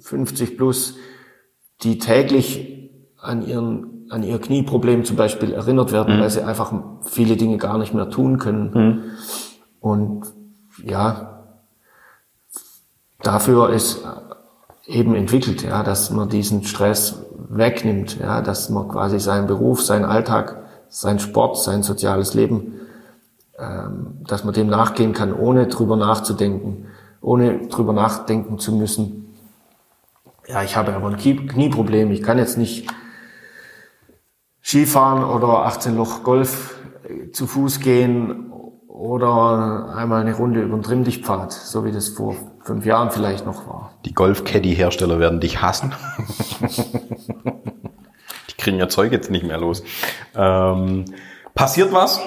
[0.00, 0.96] 50 plus,
[1.82, 6.72] die täglich an ihren an ihr Knieproblem zum Beispiel erinnert werden, weil sie einfach
[7.02, 9.16] viele Dinge gar nicht mehr tun können.
[9.80, 10.26] Und
[10.84, 11.44] ja,
[13.22, 14.04] dafür ist
[14.86, 20.04] eben entwickelt, ja, dass man diesen Stress wegnimmt, ja, dass man quasi seinen Beruf, seinen
[20.04, 22.74] Alltag, sein Sport, sein soziales Leben,
[23.56, 26.86] dass man dem nachgehen kann, ohne drüber nachzudenken,
[27.20, 29.34] ohne drüber nachdenken zu müssen.
[30.46, 32.88] Ja, ich habe aber ein Knie- Knieproblem, ich kann jetzt nicht
[34.62, 36.76] Skifahren oder 18 Loch Golf
[37.08, 38.50] äh, zu Fuß gehen
[38.88, 43.66] oder einmal eine Runde über den Trimmdichtpfad, so wie das vor fünf Jahren vielleicht noch
[43.66, 43.92] war.
[44.04, 45.92] Die Golf-Caddy-Hersteller werden dich hassen.
[48.50, 49.82] Die kriegen ja Zeug jetzt nicht mehr los.
[50.34, 51.04] Ähm,
[51.54, 52.20] passiert was?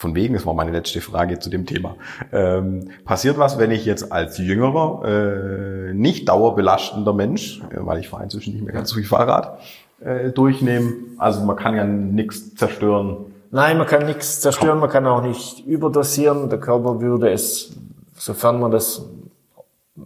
[0.00, 1.94] Von wegen, das war meine letzte Frage zu dem Thema.
[2.32, 8.08] Ähm, passiert was, wenn ich jetzt als jüngerer, äh, nicht dauerbelastender Mensch, äh, weil ich
[8.08, 9.58] fahre inzwischen nicht mehr ganz so viel Fahrrad,
[10.00, 10.94] äh, durchnehme?
[11.18, 13.26] Also man kann ja nichts zerstören.
[13.50, 16.48] Nein, man kann nichts zerstören, man kann auch nicht überdosieren.
[16.48, 17.76] Der Körper würde es,
[18.14, 19.04] sofern man das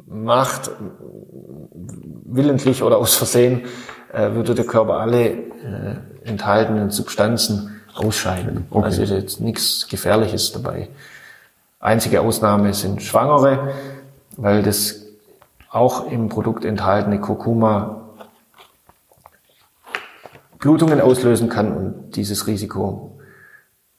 [0.08, 0.72] macht,
[2.24, 3.62] willentlich oder aus Versehen,
[4.12, 5.44] äh, würde der Körper alle äh,
[6.24, 8.66] enthaltenen Substanzen ausscheiden.
[8.70, 8.84] Okay.
[8.84, 10.88] Also ist jetzt nichts Gefährliches dabei.
[11.80, 13.74] Einzige Ausnahme sind Schwangere,
[14.36, 15.02] weil das
[15.70, 18.00] auch im Produkt enthaltene Kurkuma
[20.58, 23.18] Blutungen auslösen kann und dieses Risiko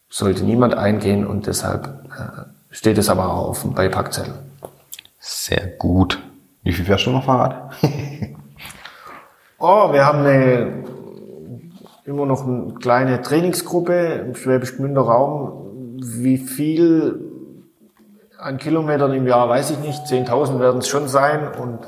[0.10, 1.86] sollte niemand eingehen und deshalb
[2.18, 4.34] äh, steht es aber auch auf dem Beipackzettel.
[5.20, 6.20] Sehr gut.
[6.64, 7.74] Wie viel fährst du noch Fahrrad?
[9.58, 10.84] Oh, wir haben eine,
[12.06, 15.98] immer noch eine kleine Trainingsgruppe im Schwäbisch Gmünder Raum.
[16.02, 17.32] Wie viel
[18.38, 20.04] an Kilometern im Jahr weiß ich nicht.
[20.04, 21.52] 10.000 werden es schon sein.
[21.60, 21.80] Und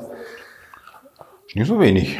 [1.46, 2.18] Ist nicht so wenig.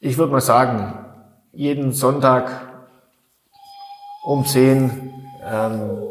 [0.00, 1.04] ich würde mal sagen,
[1.52, 2.50] jeden Sonntag
[4.24, 5.12] um 10
[5.44, 6.02] ähm,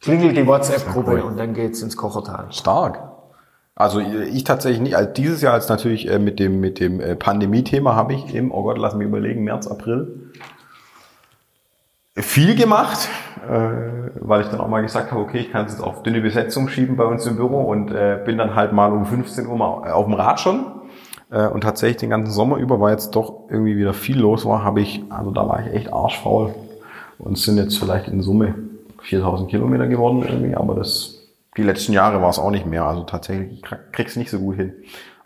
[0.00, 2.50] klingelt die WhatsApp-Gruppe und dann geht's ins Kochertal.
[2.50, 3.11] Stark.
[3.82, 4.96] Also ich tatsächlich nicht.
[4.96, 8.52] Also dieses Jahr als natürlich äh, mit dem mit dem äh, Pandemie-Thema habe ich im,
[8.52, 10.30] oh Gott, lass mich überlegen, März, April
[12.14, 13.08] viel gemacht,
[13.48, 16.20] äh, weil ich dann auch mal gesagt habe, okay, ich kann es jetzt auf dünne
[16.20, 17.86] Besetzung schieben bei uns im Büro und
[18.24, 20.66] bin dann halt mal um 15 Uhr mal auf dem Rad schon.
[21.30, 24.82] Und tatsächlich den ganzen Sommer über, weil jetzt doch irgendwie wieder viel los war, habe
[24.82, 26.54] ich, also da war ich echt arschfaul
[27.18, 28.54] und sind jetzt vielleicht in Summe
[29.00, 31.21] 4000 Kilometer geworden irgendwie, aber das
[31.56, 32.84] die letzten Jahre war es auch nicht mehr.
[32.84, 34.72] Also tatsächlich, ich krieg- krieg's nicht so gut hin.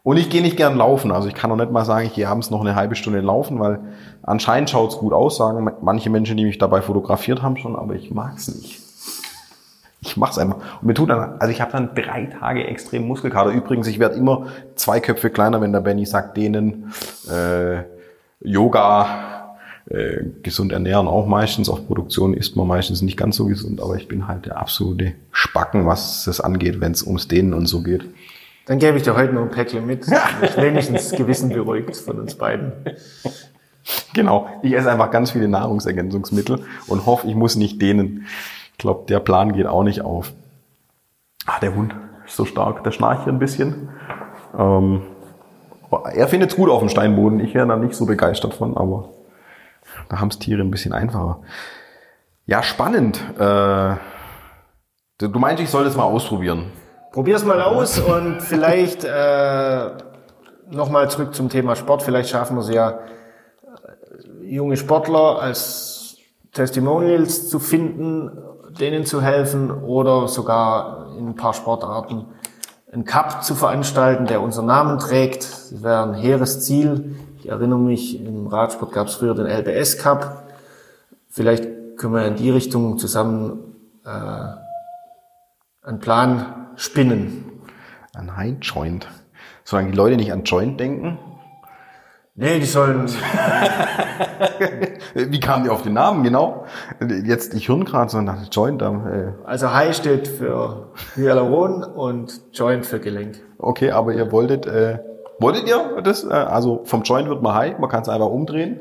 [0.02, 1.10] Und ich gehe nicht gern laufen.
[1.10, 3.58] Also ich kann auch nicht mal sagen, ich gehe abends noch eine halbe Stunde laufen,
[3.58, 3.80] weil
[4.22, 8.12] anscheinend schaut's gut aus, sagen manche Menschen, die mich dabei fotografiert haben schon, aber ich
[8.12, 8.82] mag's nicht.
[10.00, 10.58] Ich mach's einfach.
[10.80, 13.50] Und mir tut dann, also ich habe dann drei Tage extrem Muskelkater.
[13.50, 14.46] Übrigens, ich werde immer
[14.76, 16.92] zwei Köpfe kleiner, wenn der Benny sagt, denen
[17.28, 17.82] äh,
[18.40, 19.35] Yoga,
[19.88, 21.68] äh, gesund ernähren auch meistens.
[21.68, 25.12] Auf Produktion isst man meistens nicht ganz so gesund, aber ich bin halt der absolute
[25.30, 28.04] Spacken, was das angeht, wenn es ums Dehnen und so geht.
[28.66, 30.06] Dann gebe ich dir heute noch ein Päckchen mit.
[30.42, 32.72] Ich wenigstens das Gewissen beruhigt von uns beiden.
[34.12, 34.48] Genau.
[34.62, 38.26] Ich esse einfach ganz viele Nahrungsergänzungsmittel und hoffe, ich muss nicht dehnen.
[38.72, 40.32] Ich glaube, der Plan geht auch nicht auf.
[41.46, 41.94] Ah, der Hund
[42.26, 43.88] ist so stark, der schnarcht hier ein bisschen.
[44.58, 45.02] Ähm,
[46.12, 47.38] er findet es gut auf dem Steinboden.
[47.38, 49.10] Ich wäre da nicht so begeistert von, aber
[50.08, 51.40] da haben es Tiere ein bisschen einfacher.
[52.44, 53.20] Ja, spannend.
[53.38, 53.96] Äh,
[55.18, 56.70] du meinst, ich soll das mal ausprobieren.
[57.12, 59.90] Probier's mal aus und vielleicht äh,
[60.70, 62.02] nochmal zurück zum Thema Sport.
[62.02, 66.18] Vielleicht schaffen wir es ja, äh, junge Sportler als
[66.52, 68.30] Testimonials zu finden,
[68.78, 72.26] denen zu helfen oder sogar in ein paar Sportarten
[72.92, 75.42] einen Cup zu veranstalten, der unseren Namen trägt.
[75.42, 77.16] Das wäre ein hehres Ziel.
[77.46, 80.42] Ich erinnere mich, im Radsport gab es früher den LBS Cup.
[81.28, 84.08] Vielleicht können wir in die Richtung zusammen äh,
[85.86, 87.44] einen Plan spinnen.
[88.16, 89.06] Ein High Joint.
[89.62, 91.20] Solange die Leute nicht an Joint denken.
[92.34, 93.06] Nee, die sollen.
[95.14, 96.66] Wie kamen die auf den Namen, genau?
[97.22, 98.82] Jetzt, ich höre gerade so nach Joint.
[98.82, 103.38] Äh, Also High steht für Hyaluron und Joint für Gelenk.
[103.58, 104.98] okay, aber ihr wolltet, äh,
[105.38, 106.24] wolltet ihr das?
[106.24, 108.80] Äh, also vom Joint wird man High, man kann es einfach umdrehen.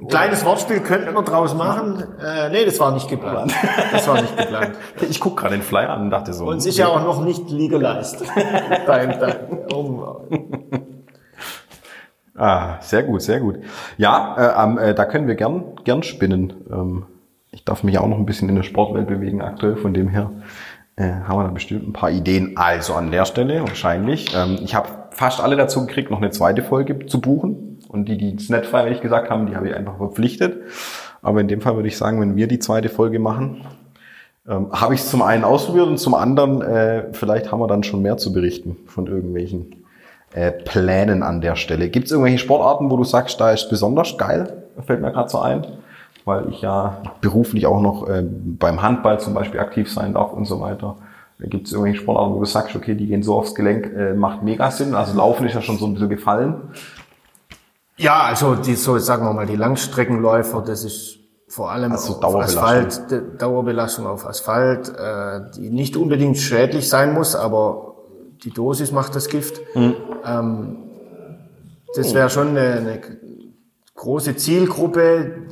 [0.00, 2.02] Ein kleines Wortspiel könnten wir draus machen.
[2.20, 3.54] Äh, nee, das war nicht geplant.
[3.92, 4.72] Das war nicht geplant.
[5.08, 6.46] Ich guck gerade den Flyer an und dachte so.
[6.46, 8.22] Und ist ja auch noch nicht legalized.
[8.86, 10.02] Dein, dein, um,
[12.36, 13.58] Ah, sehr gut, sehr gut.
[13.98, 16.54] Ja, äh, ähm, äh, da können wir gern, gern spinnen.
[16.72, 17.06] Ähm,
[17.50, 20.30] ich darf mich auch noch ein bisschen in der Sportwelt bewegen aktuell, von dem her
[20.96, 22.56] äh, haben wir da bestimmt ein paar Ideen.
[22.56, 24.34] Also an der Stelle wahrscheinlich.
[24.34, 27.78] Ähm, ich habe fast alle dazu gekriegt, noch eine zweite Folge zu buchen.
[27.88, 30.62] Und die, die es nicht freiwillig gesagt haben, die habe ich einfach verpflichtet.
[31.22, 33.62] Aber in dem Fall würde ich sagen, wenn wir die zweite Folge machen,
[34.48, 37.82] ähm, habe ich es zum einen ausprobiert und zum anderen, äh, vielleicht haben wir dann
[37.82, 39.84] schon mehr zu berichten von irgendwelchen
[40.32, 41.88] äh, Plänen an der Stelle.
[41.88, 44.64] Gibt es irgendwelche Sportarten, wo du sagst, da ist besonders geil?
[44.86, 45.66] Fällt mir gerade so ein.
[46.24, 50.44] Weil ich ja beruflich auch noch äh, beim Handball zum Beispiel aktiv sein darf und
[50.44, 50.96] so weiter.
[51.42, 54.42] Gibt es irgendwelche Sportarten, wo du sagst, okay, die gehen so aufs Gelenk, äh, macht
[54.42, 54.94] mega Sinn.
[54.94, 56.70] Also Laufen ist ja schon so ein bisschen gefallen.
[57.96, 61.18] Ja, also die, so sagen wir mal, die Langstreckenläufer, das ist
[61.48, 62.62] vor allem Also auf Dauerbelastung.
[62.62, 67.96] Asphalt, Dauerbelastung auf Asphalt, äh, die nicht unbedingt schädlich sein muss, aber
[68.44, 69.60] die Dosis macht das Gift.
[69.74, 70.76] Ähm,
[71.94, 73.00] das wäre schon eine, eine
[73.96, 75.48] große Zielgruppe,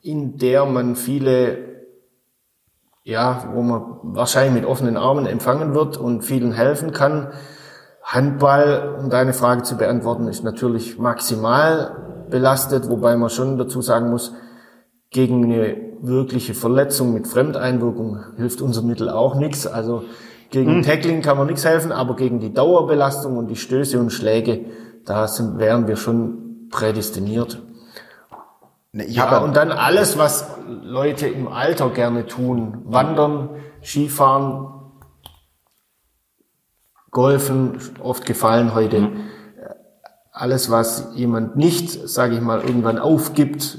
[0.00, 1.71] in der man viele,
[3.04, 7.28] ja, wo man wahrscheinlich mit offenen Armen empfangen wird und vielen helfen kann.
[8.02, 14.10] Handball, um deine Frage zu beantworten, ist natürlich maximal belastet, wobei man schon dazu sagen
[14.10, 14.34] muss,
[15.10, 19.66] gegen eine wirkliche Verletzung mit Fremdeinwirkung hilft unser Mittel auch nichts.
[19.66, 20.04] Also
[20.50, 24.66] gegen Tackling kann man nichts helfen, aber gegen die Dauerbelastung und die Stöße und Schläge,
[25.04, 27.62] da sind, wären wir schon prädestiniert.
[28.92, 32.82] Ne, Ja, habe und dann alles, was Leute im Alter gerne tun.
[32.84, 33.48] Wandern,
[33.82, 34.68] Skifahren,
[37.10, 39.10] Golfen, oft gefallen heute.
[40.30, 43.78] Alles, was jemand nicht, sage ich mal, irgendwann aufgibt.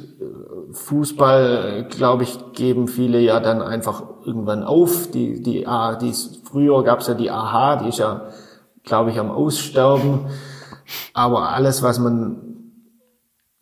[0.72, 5.12] Fußball, glaube ich, geben viele ja dann einfach irgendwann auf.
[5.12, 8.30] Die, die, ah, die ist, früher gab es ja die AHA, die ist ja,
[8.84, 10.26] glaube ich, am Aussterben.
[11.14, 12.43] Aber alles, was man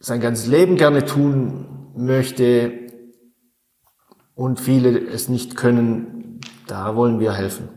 [0.01, 2.71] sein ganzes Leben gerne tun möchte
[4.35, 7.69] und viele es nicht können, da wollen wir helfen.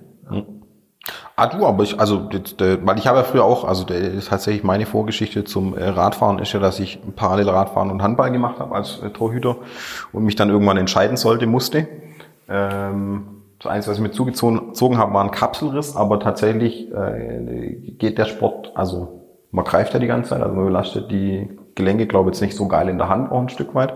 [1.36, 5.44] Ah du, aber ich, also, weil ich habe ja früher auch, also tatsächlich meine Vorgeschichte
[5.44, 9.10] zum äh, Radfahren ist ja, dass ich parallel Radfahren und Handball gemacht habe als äh,
[9.10, 9.56] Torhüter
[10.12, 11.88] und mich dann irgendwann entscheiden sollte, musste.
[12.48, 17.92] Ähm, das Einzige, was ich mir zugezogen gezogen habe, war ein Kapselriss, aber tatsächlich äh,
[17.98, 22.06] geht der Sport, also man greift ja die ganze Zeit, also man belastet die Gelenke,
[22.06, 23.94] glaube ich, jetzt nicht so geil in der Hand auch ein Stück weit.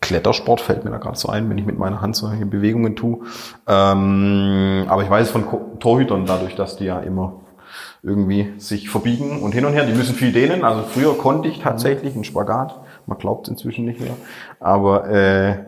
[0.00, 3.20] Klettersport fällt mir da gerade so ein, wenn ich mit meiner Hand solche Bewegungen tue.
[3.66, 5.44] Ähm, aber ich weiß es von
[5.80, 7.40] Torhütern dadurch, dass die ja immer
[8.02, 9.84] irgendwie sich verbiegen und hin und her.
[9.84, 10.64] Die müssen viel dehnen.
[10.64, 12.78] Also früher konnte ich tatsächlich einen Spagat.
[13.06, 14.14] Man glaubt inzwischen nicht mehr.
[14.60, 15.64] Aber äh,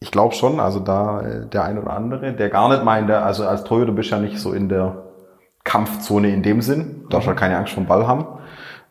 [0.00, 3.24] ich glaube schon, also da äh, der ein oder andere, der gar nicht meint, der-
[3.24, 5.04] also als Torhüter bist du ja nicht so in der
[5.62, 7.04] Kampfzone in dem Sinn.
[7.10, 8.26] Darfst ja keine Angst vom Ball haben.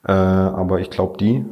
[0.08, 1.46] Äh, aber ich glaube, die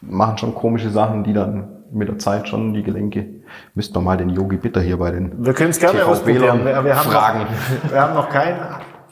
[0.00, 3.26] machen schon komische Sachen, die dann mit der Zeit schon die Gelenke.
[3.74, 6.64] Müsste man mal den Yogi Bitter hier bei den Wir können es gerne ausprobieren.
[6.64, 7.40] Wir, wir, haben fragen.
[7.40, 8.58] Noch, wir haben noch keinen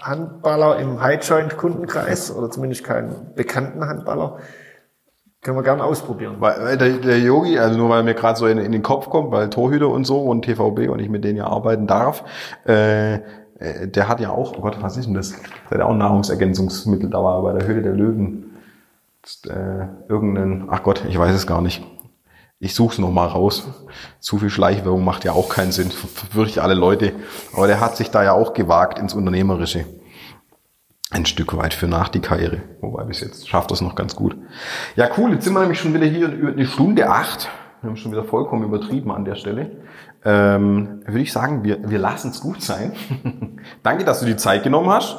[0.02, 4.38] Handballer im High-Joint-Kundenkreis oder zumindest keinen bekannten Handballer.
[5.42, 6.36] Können wir gerne ausprobieren.
[6.38, 9.30] Weil der, der Yogi, also nur weil mir gerade so in, in den Kopf kommt,
[9.30, 12.24] weil Torhüter und so und TVB und ich mit denen ja arbeiten darf,
[12.66, 15.34] äh, äh, der hat ja auch, oh Gott, was ist denn das?
[15.70, 18.53] Der hat auch Nahrungsergänzungsmittel, da war er bei der Höhle der Löwen.
[19.46, 21.82] Äh, irgendein, ach Gott, ich weiß es gar nicht.
[22.60, 23.68] Ich suche es nochmal raus.
[24.20, 27.12] Zu viel Schleichwerbung macht ja auch keinen Sinn, ver- verwirrt alle Leute.
[27.54, 29.84] Aber der hat sich da ja auch gewagt ins Unternehmerische.
[31.10, 32.62] Ein Stück weit für nach die Karriere.
[32.80, 34.36] Wobei bis jetzt schafft das noch ganz gut.
[34.96, 35.32] Ja, cool.
[35.32, 37.48] Jetzt sind wir nämlich schon wieder hier über eine Stunde acht.
[37.82, 39.70] Wir haben schon wieder vollkommen übertrieben an der Stelle.
[40.24, 42.92] Ähm, würde ich sagen, wir, wir lassen es gut sein.
[43.82, 45.16] Danke, dass du die Zeit genommen hast.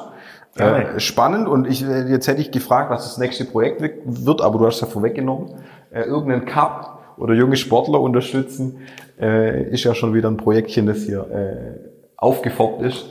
[0.57, 4.41] Äh, spannend und ich, äh, jetzt hätte ich gefragt, was das nächste Projekt wi- wird,
[4.41, 5.55] aber du hast es ja vorweggenommen.
[5.91, 8.79] Äh, irgendeinen Cup oder junge Sportler unterstützen,
[9.19, 13.05] äh, ist ja schon wieder ein Projektchen, das hier äh, aufgefoppt ist.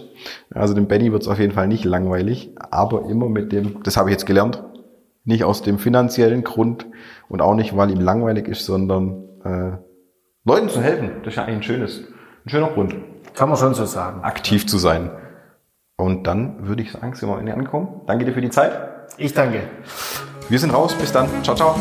[0.54, 3.96] Also dem Benny wird es auf jeden Fall nicht langweilig, aber immer mit dem, das
[3.98, 4.62] habe ich jetzt gelernt,
[5.24, 6.86] nicht aus dem finanziellen Grund
[7.28, 9.72] und auch nicht, weil ihm langweilig ist, sondern äh,
[10.46, 11.10] Leuten zu helfen.
[11.24, 12.04] Das ist ja eigentlich ein schönes,
[12.46, 12.94] ein schöner Grund,
[13.34, 14.22] Kann man schon so sagen.
[14.22, 15.10] aktiv zu sein.
[15.96, 18.02] Und dann würde ich sagen, sind wir am Ende angekommen.
[18.06, 18.72] Danke dir für die Zeit.
[19.16, 19.62] Ich danke.
[20.48, 20.94] Wir sind raus.
[20.94, 21.28] Bis dann.
[21.42, 21.76] Ciao, ciao.